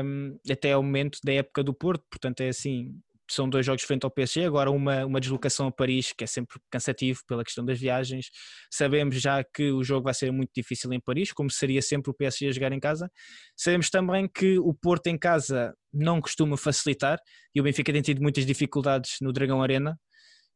um, 0.04 0.38
até 0.50 0.74
ao 0.74 0.84
momento 0.84 1.19
da 1.24 1.34
época 1.34 1.63
do 1.63 1.74
Porto, 1.74 2.04
portanto 2.10 2.41
é 2.41 2.50
assim, 2.50 3.00
são 3.30 3.50
dois 3.50 3.65
jogos 3.65 3.84
frente 3.84 4.04
ao 4.04 4.12
PSG, 4.12 4.45
agora 4.45 4.69
uma, 4.69 5.06
uma 5.06 5.19
deslocação 5.19 5.67
a 5.67 5.71
Paris, 5.71 6.13
que 6.15 6.24
é 6.24 6.28
sempre 6.28 6.60
cansativo 6.69 7.21
pela 7.28 7.43
questão 7.43 7.65
das 7.65 7.80
viagens. 7.80 8.30
Sabemos 8.71 9.19
já 9.19 9.43
que 9.43 9.71
o 9.71 9.84
jogo 9.84 10.04
vai 10.04 10.13
ser 10.13 10.32
muito 10.32 10.52
difícil 10.56 10.91
em 10.93 11.00
Paris, 11.00 11.34
como 11.34 11.50
seria 11.50 11.82
sempre 11.82 12.12
o 12.12 12.13
PSG 12.13 12.50
a 12.50 12.52
jogar 12.52 12.71
em 12.71 12.80
casa. 12.80 13.10
Sabemos 13.56 13.89
também 13.89 14.28
que 14.28 14.60
o 14.60 14.74
Porto 14.74 15.08
em 15.08 15.17
casa 15.17 15.74
não 15.91 16.21
costuma 16.21 16.56
facilitar 16.58 17.17
e 17.54 17.60
o 17.60 17.63
Benfica 17.63 17.91
tem 17.91 18.02
tido 18.02 18.21
muitas 18.21 18.45
dificuldades 18.45 19.17
no 19.21 19.34
Dragão 19.34 19.62
Arena 19.62 19.98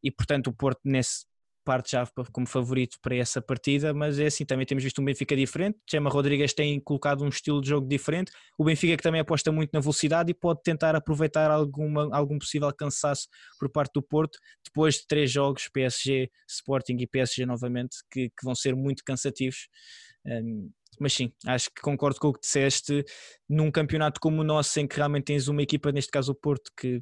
e, 0.04 0.12
portanto, 0.12 0.48
o 0.48 0.54
Porto 0.54 0.82
nesse 0.84 1.26
parte 1.70 1.92
já 1.92 2.04
como 2.32 2.48
favorito 2.48 2.98
para 3.00 3.16
essa 3.16 3.40
partida, 3.40 3.94
mas 3.94 4.18
é 4.18 4.26
assim, 4.26 4.44
também 4.44 4.66
temos 4.66 4.84
visto 4.84 5.02
um 5.02 5.06
Benfica 5.06 5.36
diferente, 5.36 5.78
Chema 5.88 6.10
Rodrigues 6.10 6.52
tem 6.52 6.80
colocado 6.80 7.24
um 7.24 7.28
estilo 7.28 7.62
de 7.62 7.70
jogo 7.70 7.88
diferente, 7.88 8.32
o 8.58 8.64
Benfica 8.64 8.98
que 8.98 9.04
também 9.04 9.22
aposta 9.22 9.52
muito 9.52 9.70
na 9.72 9.80
velocidade 9.80 10.32
e 10.32 10.34
pode 10.34 10.64
tentar 10.64 10.96
aproveitar 10.96 11.52
alguma, 11.52 12.10
algum 12.12 12.40
possível 12.40 12.74
cansaço 12.74 13.28
por 13.60 13.70
parte 13.70 13.94
do 13.94 14.02
Porto, 14.02 14.40
depois 14.66 14.96
de 14.96 15.06
três 15.06 15.32
jogos, 15.32 15.70
PSG, 15.72 16.32
Sporting 16.48 16.98
e 17.00 17.06
PSG 17.06 17.46
novamente, 17.46 17.98
que, 18.10 18.30
que 18.30 18.44
vão 18.44 18.56
ser 18.56 18.76
muito 18.76 19.04
cansativos, 19.04 19.68
um, 20.26 20.72
mas 21.00 21.14
sim, 21.14 21.32
acho 21.46 21.70
que 21.70 21.82
concordo 21.84 22.20
com 22.20 22.30
o 22.30 22.34
que 22.34 22.42
disseste, 22.42 23.06
num 23.48 23.72
campeonato 23.72 24.20
como 24.20 24.42
o 24.42 24.44
nosso, 24.44 24.80
em 24.80 24.88
que 24.88 24.96
realmente 24.96 25.26
tens 25.26 25.48
uma 25.48 25.62
equipa, 25.62 25.92
neste 25.92 26.10
caso 26.10 26.32
o 26.32 26.36
Porto, 26.36 26.72
que 26.76 27.00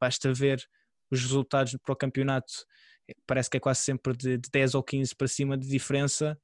basta 0.00 0.32
ver 0.32 0.60
os 1.10 1.20
resultados 1.22 1.76
para 1.82 1.92
o 1.92 1.96
campeonato 1.96 2.52
parece 3.26 3.50
que 3.50 3.56
é 3.56 3.60
quase 3.60 3.80
sempre 3.80 4.16
de, 4.16 4.38
de 4.38 4.50
10 4.50 4.74
ou 4.74 4.82
15 4.82 5.14
para 5.14 5.28
cima 5.28 5.56
de 5.56 5.68
diferença. 5.68 6.38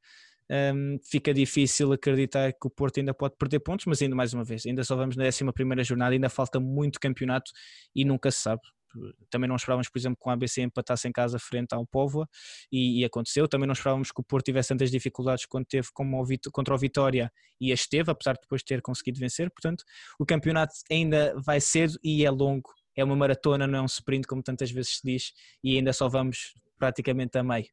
Um, 0.49 0.99
fica 1.03 1.35
difícil 1.35 1.93
acreditar 1.93 2.53
que 2.53 2.67
o 2.67 2.71
Porto 2.71 2.99
ainda 2.99 3.13
pode 3.13 3.35
perder 3.37 3.61
pontos, 3.61 3.87
mas 3.87 4.01
ainda 4.01 4.15
mais 4.15 4.33
uma 4.33 4.45
vez, 4.45 4.65
ainda 4.65 4.85
só 4.85 4.95
vamos 4.95 5.17
na 5.17 5.25
11 5.25 5.43
jornada, 5.83 6.15
ainda 6.15 6.29
falta 6.29 6.61
muito 6.61 7.01
campeonato 7.01 7.51
e 7.95 8.05
nunca 8.05 8.31
se 8.31 8.43
sabe. 8.43 8.63
Também 9.29 9.47
não 9.49 9.57
esperávamos, 9.57 9.91
por 9.91 9.99
exemplo, 9.99 10.17
que 10.23 10.27
o 10.27 10.33
ABC 10.33 10.63
empatasse 10.63 11.07
em 11.07 11.13
casa 11.13 11.39
frente 11.39 11.75
ao 11.75 11.85
Póvoa 11.87 12.27
e, 12.73 13.01
e, 13.01 13.05
aconteceu. 13.05 13.47
Também 13.47 13.67
não 13.67 13.75
esperávamos 13.75 14.11
que 14.11 14.21
o 14.21 14.25
Porto 14.25 14.47
tivesse 14.47 14.71
tantas 14.71 14.91
dificuldades 14.91 15.45
quando 15.45 15.67
teve 15.67 15.89
como 15.93 16.23
o, 16.23 16.27
contra 16.51 16.75
o 16.75 16.79
Vitória 16.79 17.31
e 17.61 17.73
as 17.73 17.87
teve, 17.87 18.11
apesar 18.11 18.35
de 18.35 18.41
depois 18.43 18.63
ter 18.63 18.81
conseguido 18.81 19.19
vencer. 19.21 19.51
Portanto, 19.51 19.85
o 20.19 20.25
campeonato 20.25 20.73
ainda 20.91 21.35
vai 21.45 21.61
cedo 21.61 21.99
e 22.03 22.25
é 22.25 22.31
longo 22.31 22.73
é 22.97 23.05
uma 23.05 23.15
maratona, 23.15 23.67
não 23.67 23.79
é 23.81 23.83
um 23.83 23.87
sprint, 23.87 24.27
como 24.27 24.43
tantas 24.43 24.71
vezes 24.71 24.97
se 24.97 25.01
diz, 25.05 25.33
e 25.63 25.77
ainda 25.77 25.93
só 25.93 26.09
vamos 26.09 26.55
praticamente 26.79 27.37
a 27.39 27.43
meio. 27.43 27.67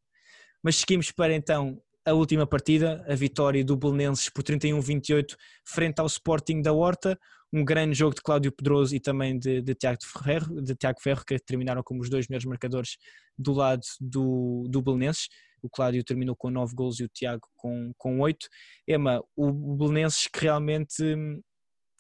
Mas 0.61 0.77
seguimos 0.77 1.11
para 1.11 1.33
então 1.33 1.81
a 2.05 2.13
última 2.13 2.45
partida, 2.45 3.03
a 3.07 3.15
vitória 3.15 3.63
do 3.63 3.77
Belenenses 3.77 4.29
por 4.29 4.43
31-28 4.43 5.35
frente 5.65 5.99
ao 5.99 6.05
Sporting 6.05 6.61
da 6.61 6.73
Horta, 6.73 7.17
um 7.53 7.63
grande 7.63 7.95
jogo 7.95 8.15
de 8.15 8.21
Cláudio 8.21 8.51
Pedroso 8.51 8.95
e 8.95 8.99
também 8.99 9.37
de, 9.37 9.61
de, 9.61 9.75
Tiago 9.75 9.99
Ferreiro, 10.03 10.61
de 10.61 10.75
Tiago 10.75 10.99
Ferro, 10.99 11.23
que 11.25 11.37
terminaram 11.39 11.83
como 11.83 12.01
os 12.01 12.09
dois 12.09 12.27
melhores 12.27 12.45
marcadores 12.45 12.97
do 13.37 13.53
lado 13.53 13.81
do, 14.01 14.65
do 14.69 14.81
Belenenses. 14.81 15.29
O 15.61 15.69
Cláudio 15.69 16.03
terminou 16.03 16.35
com 16.35 16.49
9 16.49 16.73
gols 16.73 16.99
e 16.99 17.05
o 17.05 17.09
Tiago 17.09 17.47
com, 17.55 17.93
com 17.97 18.19
8. 18.19 18.47
Ema, 18.87 19.23
o 19.35 19.51
Belenenses 19.77 20.27
que 20.27 20.41
realmente 20.41 21.15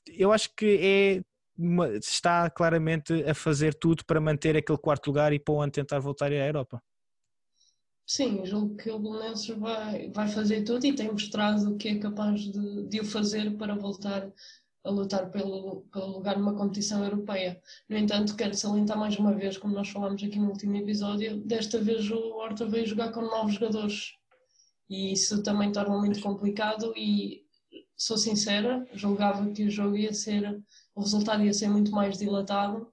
eu 0.07 0.33
acho 0.33 0.49
que 0.55 0.79
é 0.81 1.21
está 1.99 2.49
claramente 2.49 3.13
a 3.23 3.33
fazer 3.33 3.73
tudo 3.73 4.03
para 4.05 4.19
manter 4.19 4.57
aquele 4.57 4.77
quarto 4.77 5.07
lugar 5.07 5.33
e 5.33 5.39
para 5.39 5.53
o 5.53 5.61
ano 5.61 5.71
tentar 5.71 5.99
voltar 5.99 6.31
à 6.31 6.35
Europa. 6.35 6.81
Sim, 8.05 8.45
julgo 8.45 8.75
que 8.75 8.91
o 8.91 8.99
Belenenses 8.99 9.47
vai, 9.57 10.09
vai 10.09 10.27
fazer 10.27 10.63
tudo 10.63 10.85
e 10.85 10.93
tem 10.93 11.11
mostrado 11.11 11.77
que 11.77 11.87
é 11.87 11.99
capaz 11.99 12.41
de, 12.41 12.83
de 12.87 12.99
o 12.99 13.05
fazer 13.05 13.55
para 13.57 13.75
voltar 13.75 14.29
a 14.83 14.89
lutar 14.89 15.31
pelo, 15.31 15.85
pelo 15.91 16.07
lugar 16.07 16.37
numa 16.37 16.55
competição 16.55 17.03
europeia. 17.03 17.61
No 17.87 17.97
entanto, 17.97 18.35
quero 18.35 18.53
salientar 18.53 18.97
mais 18.97 19.17
uma 19.17 19.33
vez, 19.33 19.57
como 19.57 19.73
nós 19.73 19.89
falámos 19.89 20.21
aqui 20.21 20.37
no 20.37 20.49
último 20.49 20.75
episódio, 20.75 21.37
desta 21.45 21.79
vez 21.79 22.09
o 22.11 22.35
Horta 22.35 22.65
veio 22.65 22.85
jogar 22.85 23.13
com 23.13 23.21
novos 23.21 23.53
jogadores 23.53 24.17
e 24.89 25.13
isso 25.13 25.41
também 25.41 25.71
torna 25.71 25.97
muito 25.97 26.21
complicado 26.21 26.93
e 26.97 27.45
sou 27.95 28.17
sincera, 28.17 28.85
julgava 28.93 29.49
que 29.51 29.63
o 29.63 29.71
jogo 29.71 29.95
ia 29.95 30.13
ser 30.13 30.61
o 30.95 31.01
resultado 31.01 31.43
ia 31.43 31.53
ser 31.53 31.69
muito 31.69 31.91
mais 31.91 32.17
dilatado, 32.17 32.91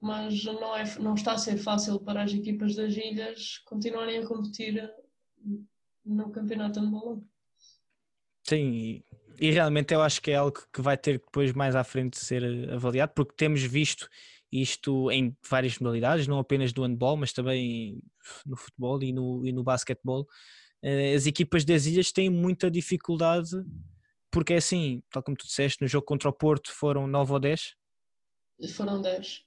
mas 0.00 0.44
não, 0.44 0.76
é, 0.76 0.98
não 0.98 1.14
está 1.14 1.32
a 1.32 1.38
ser 1.38 1.56
fácil 1.56 1.98
para 2.00 2.22
as 2.22 2.32
equipas 2.32 2.74
das 2.74 2.94
ilhas 2.96 3.58
continuarem 3.58 4.18
a 4.18 4.26
competir 4.26 4.90
no 6.04 6.30
campeonato 6.30 6.80
andaluz. 6.80 7.22
Sim, 8.44 8.70
e, 8.70 9.04
e 9.40 9.50
realmente 9.50 9.92
eu 9.92 10.02
acho 10.02 10.22
que 10.22 10.30
é 10.30 10.36
algo 10.36 10.58
que 10.72 10.80
vai 10.80 10.96
ter 10.96 11.18
depois 11.18 11.52
mais 11.52 11.74
à 11.74 11.84
frente 11.84 12.14
de 12.14 12.24
ser 12.24 12.70
avaliado, 12.70 13.12
porque 13.14 13.34
temos 13.36 13.62
visto 13.62 14.08
isto 14.50 15.10
em 15.10 15.36
várias 15.48 15.78
modalidades, 15.78 16.26
não 16.26 16.38
apenas 16.38 16.72
no 16.72 16.82
handball, 16.82 17.16
mas 17.16 17.32
também 17.32 18.02
no 18.46 18.56
futebol 18.56 19.02
e 19.02 19.12
no, 19.12 19.46
e 19.46 19.52
no 19.52 19.62
basquetebol. 19.62 20.26
Eh, 20.82 21.14
as 21.14 21.26
equipas 21.26 21.64
das 21.64 21.84
ilhas 21.86 22.12
têm 22.12 22.30
muita 22.30 22.70
dificuldade 22.70 23.50
porque 24.30 24.54
é 24.54 24.56
assim, 24.56 25.02
tal 25.10 25.22
como 25.22 25.36
tu 25.36 25.46
disseste, 25.46 25.82
no 25.82 25.88
jogo 25.88 26.06
contra 26.06 26.28
o 26.28 26.32
Porto 26.32 26.72
foram 26.72 27.06
9 27.06 27.32
ou 27.32 27.40
10? 27.40 27.74
Foram 28.74 29.00
10. 29.00 29.44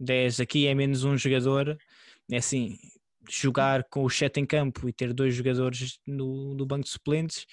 10, 0.00 0.40
aqui 0.40 0.66
é 0.66 0.74
menos 0.74 1.04
um 1.04 1.16
jogador, 1.16 1.78
é 2.30 2.36
assim, 2.36 2.76
jogar 3.28 3.84
com 3.84 4.04
o 4.04 4.08
Chet 4.08 4.38
em 4.38 4.46
campo 4.46 4.88
e 4.88 4.92
ter 4.92 5.12
dois 5.12 5.34
jogadores 5.34 5.98
no, 6.06 6.54
no 6.54 6.66
banco 6.66 6.84
de 6.84 6.90
suplentes, 6.90 7.46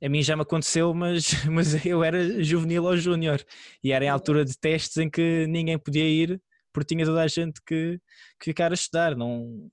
a 0.00 0.08
mim 0.08 0.22
já 0.22 0.36
me 0.36 0.42
aconteceu, 0.42 0.94
mas, 0.94 1.30
mas 1.50 1.84
eu 1.84 2.04
era 2.04 2.42
juvenil 2.42 2.84
ou 2.84 2.96
júnior 2.96 3.44
e 3.82 3.92
era 3.92 4.04
em 4.04 4.08
altura 4.08 4.44
de 4.44 4.56
testes 4.56 4.96
em 4.96 5.10
que 5.10 5.46
ninguém 5.46 5.78
podia 5.78 6.08
ir 6.08 6.40
porque 6.72 6.94
tinha 6.94 7.04
toda 7.04 7.22
a 7.22 7.26
gente 7.26 7.60
que, 7.66 8.00
que 8.38 8.44
ficar 8.44 8.70
a 8.70 8.74
estudar. 8.74 9.16
Não, 9.16 9.68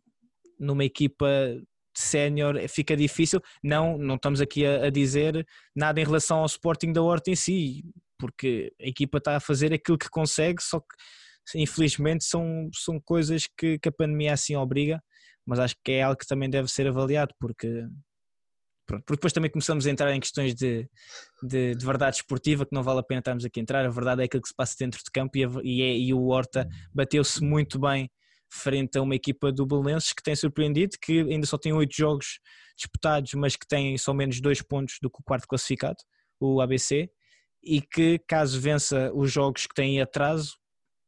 numa 0.60 0.84
equipa 0.84 1.28
sénior 2.00 2.56
fica 2.68 2.96
difícil. 2.96 3.42
Não, 3.64 3.98
não 3.98 4.16
estamos 4.16 4.42
aqui 4.42 4.66
a, 4.66 4.86
a, 4.86 4.90
dizer 4.90 5.46
nada 5.76 6.00
em 6.00 6.04
relação 6.04 6.40
ao 6.40 6.46
Sporting 6.46 6.92
da 6.92 7.02
Horta 7.02 7.32
em 7.32 7.36
si, 7.36 7.84
porque 8.18 8.74
a 8.80 8.88
equipa 8.88 9.18
está 9.18 9.36
a 9.36 9.40
fazer 9.40 9.74
aquilo 9.74 9.98
que 9.98 10.10
consegue, 10.10 10.62
só 10.62 10.80
que 10.80 11.60
infelizmente 11.60 12.24
são, 12.24 12.70
são 12.74 13.00
coisas 13.00 13.48
que, 13.58 13.78
que 13.80 13.90
a 13.90 13.92
pandemia 13.92 14.34
assim 14.34 14.56
obriga, 14.56 15.02
mas 15.46 15.60
acho 15.60 15.76
que 15.84 15.92
é 15.92 16.04
algo 16.04 16.18
que 16.18 16.28
também 16.28 16.50
deve 16.50 16.68
ser 16.68 16.88
avaliado, 16.88 17.34
porque 17.40 17.86
Pronto, 18.86 19.04
porque 19.04 19.18
depois 19.18 19.34
também 19.34 19.50
começamos 19.50 19.88
a 19.88 19.90
entrar 19.90 20.14
em 20.14 20.20
questões 20.20 20.54
de, 20.54 20.88
de, 21.42 21.74
de, 21.74 21.86
verdade 21.86 22.18
esportiva 22.18 22.66
que 22.66 22.74
não 22.74 22.84
vale 22.84 23.00
a 23.00 23.04
pena 23.04 23.20
estarmos 23.20 23.44
aqui 23.44 23.60
a 23.60 23.64
entrar. 23.64 23.84
A 23.84 23.90
verdade 23.90 24.22
é 24.22 24.26
aquilo 24.26 24.44
que 24.44 24.50
se 24.50 24.56
passa 24.56 24.76
dentro 24.78 25.00
de 25.04 25.10
campo 25.12 25.36
e, 25.38 25.44
a, 25.44 25.50
e, 25.64 25.82
é, 25.82 25.98
e 25.98 26.14
o 26.14 26.28
Horta 26.28 26.68
bateu-se 26.94 27.44
muito 27.44 27.80
bem 27.80 28.10
frente 28.56 28.98
a 28.98 29.02
uma 29.02 29.16
equipa 29.16 29.52
do 29.52 29.66
Belenenses 29.66 30.14
que 30.14 30.24
tem 30.24 30.36
surpreendido, 30.36 30.98
que 31.02 31.20
ainda 31.22 31.46
só 31.46 31.58
tem 31.58 31.74
oito 31.74 31.96
jogos 31.96 32.40
disputados, 32.78 33.34
mas 33.34 33.56
que 33.56 33.68
tem 33.68 33.98
só 33.98 34.14
menos 34.14 34.42
dois 34.42 34.62
pontos 34.62 34.98
do 35.02 35.10
que 35.10 35.20
o 35.20 35.24
quarto 35.24 35.48
classificado, 35.48 35.98
o 36.40 36.62
ABC, 36.62 37.10
e 37.64 37.82
que, 37.82 38.20
caso 38.28 38.60
vença 38.60 39.12
os 39.14 39.32
jogos 39.32 39.66
que 39.66 39.74
têm 39.74 40.02
atraso, 40.02 40.56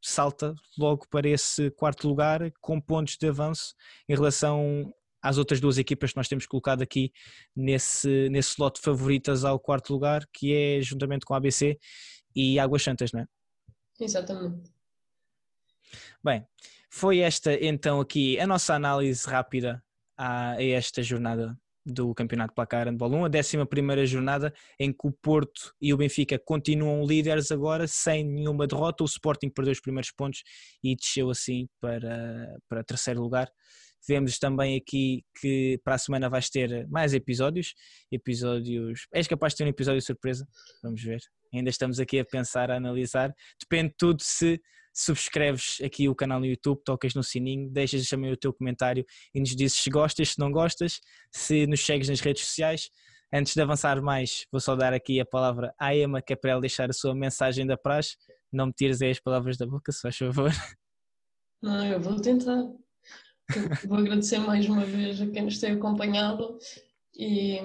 salta 0.02 0.54
logo 0.78 1.06
para 1.08 1.28
esse 1.28 1.70
quarto 1.72 2.08
lugar 2.08 2.50
com 2.60 2.80
pontos 2.80 3.16
de 3.16 3.28
avanço 3.28 3.74
em 4.08 4.14
relação 4.14 4.92
às 5.22 5.38
outras 5.38 5.60
duas 5.60 5.78
equipas 5.78 6.12
que 6.12 6.16
nós 6.16 6.28
temos 6.28 6.46
colocado 6.46 6.82
aqui 6.82 7.12
nesse, 7.54 8.28
nesse 8.30 8.50
slot 8.50 8.80
favoritas 8.80 9.44
ao 9.44 9.58
quarto 9.58 9.92
lugar, 9.92 10.24
que 10.32 10.54
é 10.54 10.80
juntamente 10.80 11.24
com 11.24 11.34
a 11.34 11.36
ABC 11.36 11.78
e 12.34 12.58
Águas 12.58 12.82
Santas, 12.82 13.12
não 13.12 13.20
é? 13.20 13.26
Exatamente. 14.00 14.70
Bem, 16.22 16.46
foi 16.90 17.20
esta 17.20 17.52
então 17.54 18.00
aqui 18.00 18.38
a 18.40 18.46
nossa 18.46 18.74
análise 18.74 19.26
rápida 19.28 19.82
a, 20.16 20.52
a 20.52 20.62
esta 20.62 21.02
jornada 21.02 21.56
do 21.88 22.14
Campeonato 22.14 22.54
Placar 22.54 22.86
Handball 22.86 23.12
1, 23.12 23.24
a 23.24 23.28
11 23.28 24.06
jornada 24.06 24.52
em 24.78 24.92
que 24.92 25.06
o 25.06 25.12
Porto 25.12 25.74
e 25.80 25.92
o 25.94 25.96
Benfica 25.96 26.38
continuam 26.38 27.04
líderes 27.06 27.50
agora, 27.50 27.86
sem 27.88 28.24
nenhuma 28.24 28.66
derrota. 28.66 29.02
O 29.02 29.06
Sporting 29.06 29.48
perdeu 29.48 29.72
os 29.72 29.80
primeiros 29.80 30.10
pontos 30.10 30.42
e 30.84 30.94
desceu 30.94 31.30
assim 31.30 31.66
para, 31.80 32.58
para 32.68 32.84
terceiro 32.84 33.22
lugar. 33.22 33.50
Vemos 34.06 34.38
também 34.38 34.76
aqui 34.76 35.24
que 35.40 35.80
para 35.82 35.94
a 35.94 35.98
semana 35.98 36.28
vais 36.28 36.48
ter 36.50 36.86
mais 36.88 37.14
episódios. 37.14 37.74
Episódios. 38.12 39.06
És 39.12 39.26
capaz 39.26 39.52
de 39.52 39.58
ter 39.58 39.64
um 39.64 39.68
episódio 39.68 40.02
surpresa? 40.02 40.46
Vamos 40.82 41.02
ver. 41.02 41.20
Ainda 41.52 41.70
estamos 41.70 41.98
aqui 41.98 42.18
a 42.18 42.24
pensar, 42.24 42.70
a 42.70 42.76
analisar. 42.76 43.34
Depende 43.60 43.94
tudo 43.96 44.22
se 44.22 44.60
subscreves 44.98 45.78
aqui 45.82 46.08
o 46.08 46.14
canal 46.14 46.40
no 46.40 46.46
YouTube, 46.46 46.82
tocas 46.84 47.14
no 47.14 47.22
sininho, 47.22 47.70
deixas 47.70 48.08
também 48.08 48.32
o 48.32 48.36
teu 48.36 48.52
comentário 48.52 49.04
e 49.32 49.38
nos 49.38 49.54
dizes 49.54 49.78
se 49.78 49.88
gostas, 49.88 50.30
se 50.30 50.38
não 50.40 50.50
gostas, 50.50 51.00
se 51.30 51.66
nos 51.68 51.84
segues 51.84 52.08
nas 52.08 52.20
redes 52.20 52.44
sociais. 52.44 52.90
Antes 53.32 53.54
de 53.54 53.62
avançar 53.62 54.02
mais, 54.02 54.46
vou 54.50 54.60
só 54.60 54.74
dar 54.74 54.92
aqui 54.92 55.20
a 55.20 55.24
palavra 55.24 55.72
à 55.78 55.94
Emma, 55.94 56.20
que 56.20 56.32
é 56.32 56.36
para 56.36 56.52
ela 56.52 56.60
deixar 56.60 56.90
a 56.90 56.92
sua 56.92 57.14
mensagem 57.14 57.64
da 57.64 57.76
praxe. 57.76 58.16
Não 58.52 58.66
me 58.66 58.72
tires 58.72 59.00
aí 59.00 59.10
as 59.10 59.20
palavras 59.20 59.56
da 59.56 59.66
boca, 59.66 59.92
se 59.92 60.00
faz 60.00 60.16
favor. 60.16 60.50
Não, 61.62 61.86
eu 61.86 62.00
vou 62.00 62.20
tentar. 62.20 62.64
vou 63.86 63.98
agradecer 63.98 64.38
mais 64.38 64.66
uma 64.68 64.84
vez 64.84 65.20
a 65.20 65.26
quem 65.28 65.42
nos 65.42 65.58
tem 65.58 65.72
acompanhado 65.72 66.58
e, 67.16 67.60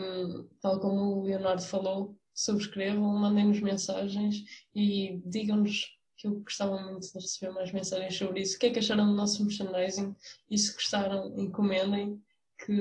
tal 0.62 0.80
como 0.80 1.20
o 1.20 1.24
Leonardo 1.24 1.62
falou, 1.62 2.16
subscrevam, 2.34 3.08
mandem-nos 3.18 3.62
mensagens 3.62 4.44
e 4.76 5.22
digam-nos 5.26 5.88
que 6.24 6.28
eu 6.28 6.36
gostava 6.36 6.82
muito 6.82 7.12
de 7.12 7.20
receber 7.20 7.52
mais 7.52 7.72
mensagens 7.74 8.16
sobre 8.16 8.42
isso. 8.42 8.56
O 8.56 8.60
que 8.60 8.68
é 8.68 8.70
que 8.70 8.80
acharam 8.80 9.06
do 9.06 9.14
nosso 9.14 9.44
merchandising? 9.44 10.16
E 10.50 10.58
se 10.58 10.74
gostaram, 10.74 11.38
encomendem, 11.38 12.24
que 12.66 12.80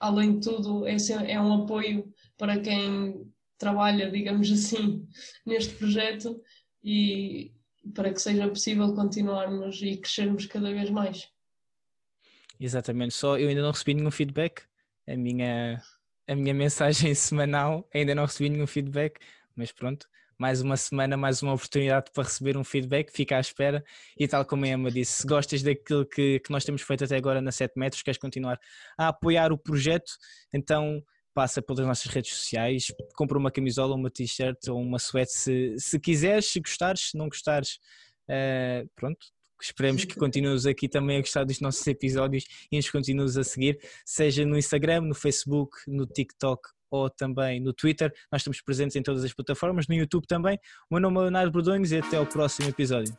além 0.00 0.40
de 0.40 0.48
tudo 0.48 0.84
é, 0.84 0.96
é 1.28 1.40
um 1.40 1.62
apoio 1.62 2.12
para 2.36 2.58
quem 2.58 3.32
trabalha, 3.56 4.10
digamos 4.10 4.50
assim, 4.50 5.06
neste 5.46 5.74
projeto 5.74 6.42
e 6.82 7.52
para 7.94 8.12
que 8.12 8.20
seja 8.20 8.48
possível 8.48 8.92
continuarmos 8.94 9.80
e 9.80 9.96
crescermos 9.96 10.46
cada 10.46 10.72
vez 10.72 10.90
mais. 10.90 11.28
Exatamente, 12.58 13.14
só 13.14 13.38
eu 13.38 13.48
ainda 13.48 13.62
não 13.62 13.70
recebi 13.70 13.94
nenhum 13.94 14.10
feedback. 14.10 14.62
A 15.06 15.16
minha, 15.16 15.80
a 16.26 16.34
minha 16.34 16.54
mensagem 16.54 17.14
semanal 17.14 17.88
ainda 17.94 18.12
não 18.12 18.24
recebi 18.24 18.48
nenhum 18.48 18.66
feedback, 18.66 19.20
mas 19.54 19.70
pronto, 19.70 20.08
mais 20.38 20.60
uma 20.60 20.76
semana, 20.76 21.16
mais 21.16 21.42
uma 21.42 21.54
oportunidade 21.54 22.10
para 22.12 22.24
receber 22.24 22.56
um 22.56 22.64
feedback, 22.64 23.10
fica 23.10 23.36
à 23.36 23.40
espera. 23.40 23.84
E 24.18 24.26
tal 24.26 24.44
como 24.44 24.64
a 24.64 24.68
Emma 24.68 24.90
disse, 24.90 25.22
se 25.22 25.26
gostas 25.26 25.62
daquilo 25.62 26.04
que, 26.04 26.40
que 26.40 26.50
nós 26.50 26.64
temos 26.64 26.82
feito 26.82 27.04
até 27.04 27.16
agora 27.16 27.40
na 27.40 27.52
7 27.52 27.72
metros, 27.76 28.02
queres 28.02 28.18
continuar 28.18 28.58
a 28.98 29.08
apoiar 29.08 29.52
o 29.52 29.58
projeto, 29.58 30.12
então 30.52 31.02
passa 31.34 31.60
pelas 31.60 31.86
nossas 31.86 32.06
redes 32.06 32.32
sociais, 32.32 32.86
compra 33.16 33.36
uma 33.36 33.50
camisola, 33.50 33.94
uma 33.94 34.10
t-shirt 34.10 34.68
ou 34.68 34.80
uma 34.80 34.98
suéte 34.98 35.32
se, 35.32 35.74
se 35.78 35.98
quiseres, 35.98 36.46
se 36.46 36.60
gostares, 36.60 37.10
se 37.10 37.18
não 37.18 37.28
gostares, 37.28 37.80
uh, 38.28 38.88
pronto, 38.94 39.26
esperemos 39.60 40.04
que 40.04 40.14
continues 40.18 40.64
aqui 40.64 40.88
também 40.88 41.18
a 41.18 41.20
gostar 41.20 41.44
dos 41.44 41.60
nossos 41.60 41.84
episódios 41.86 42.44
e 42.70 42.76
nos 42.76 42.88
continues 42.88 43.36
a 43.36 43.42
seguir, 43.42 43.78
seja 44.04 44.46
no 44.46 44.56
Instagram, 44.56 45.02
no 45.02 45.14
Facebook, 45.14 45.76
no 45.88 46.06
TikTok 46.06 46.68
ou 46.94 47.10
também 47.10 47.58
no 47.58 47.72
Twitter. 47.72 48.14
Nós 48.30 48.40
estamos 48.40 48.60
presentes 48.60 48.94
em 48.94 49.02
todas 49.02 49.24
as 49.24 49.32
plataformas, 49.32 49.88
no 49.88 49.94
YouTube 49.94 50.26
também. 50.26 50.58
O 50.88 50.94
meu 50.94 51.00
nome 51.00 51.18
é 51.18 51.20
Leonardo 51.22 51.50
Bordões 51.50 51.90
e 51.90 51.98
até 51.98 52.20
o 52.20 52.26
próximo 52.26 52.68
episódio. 52.68 53.16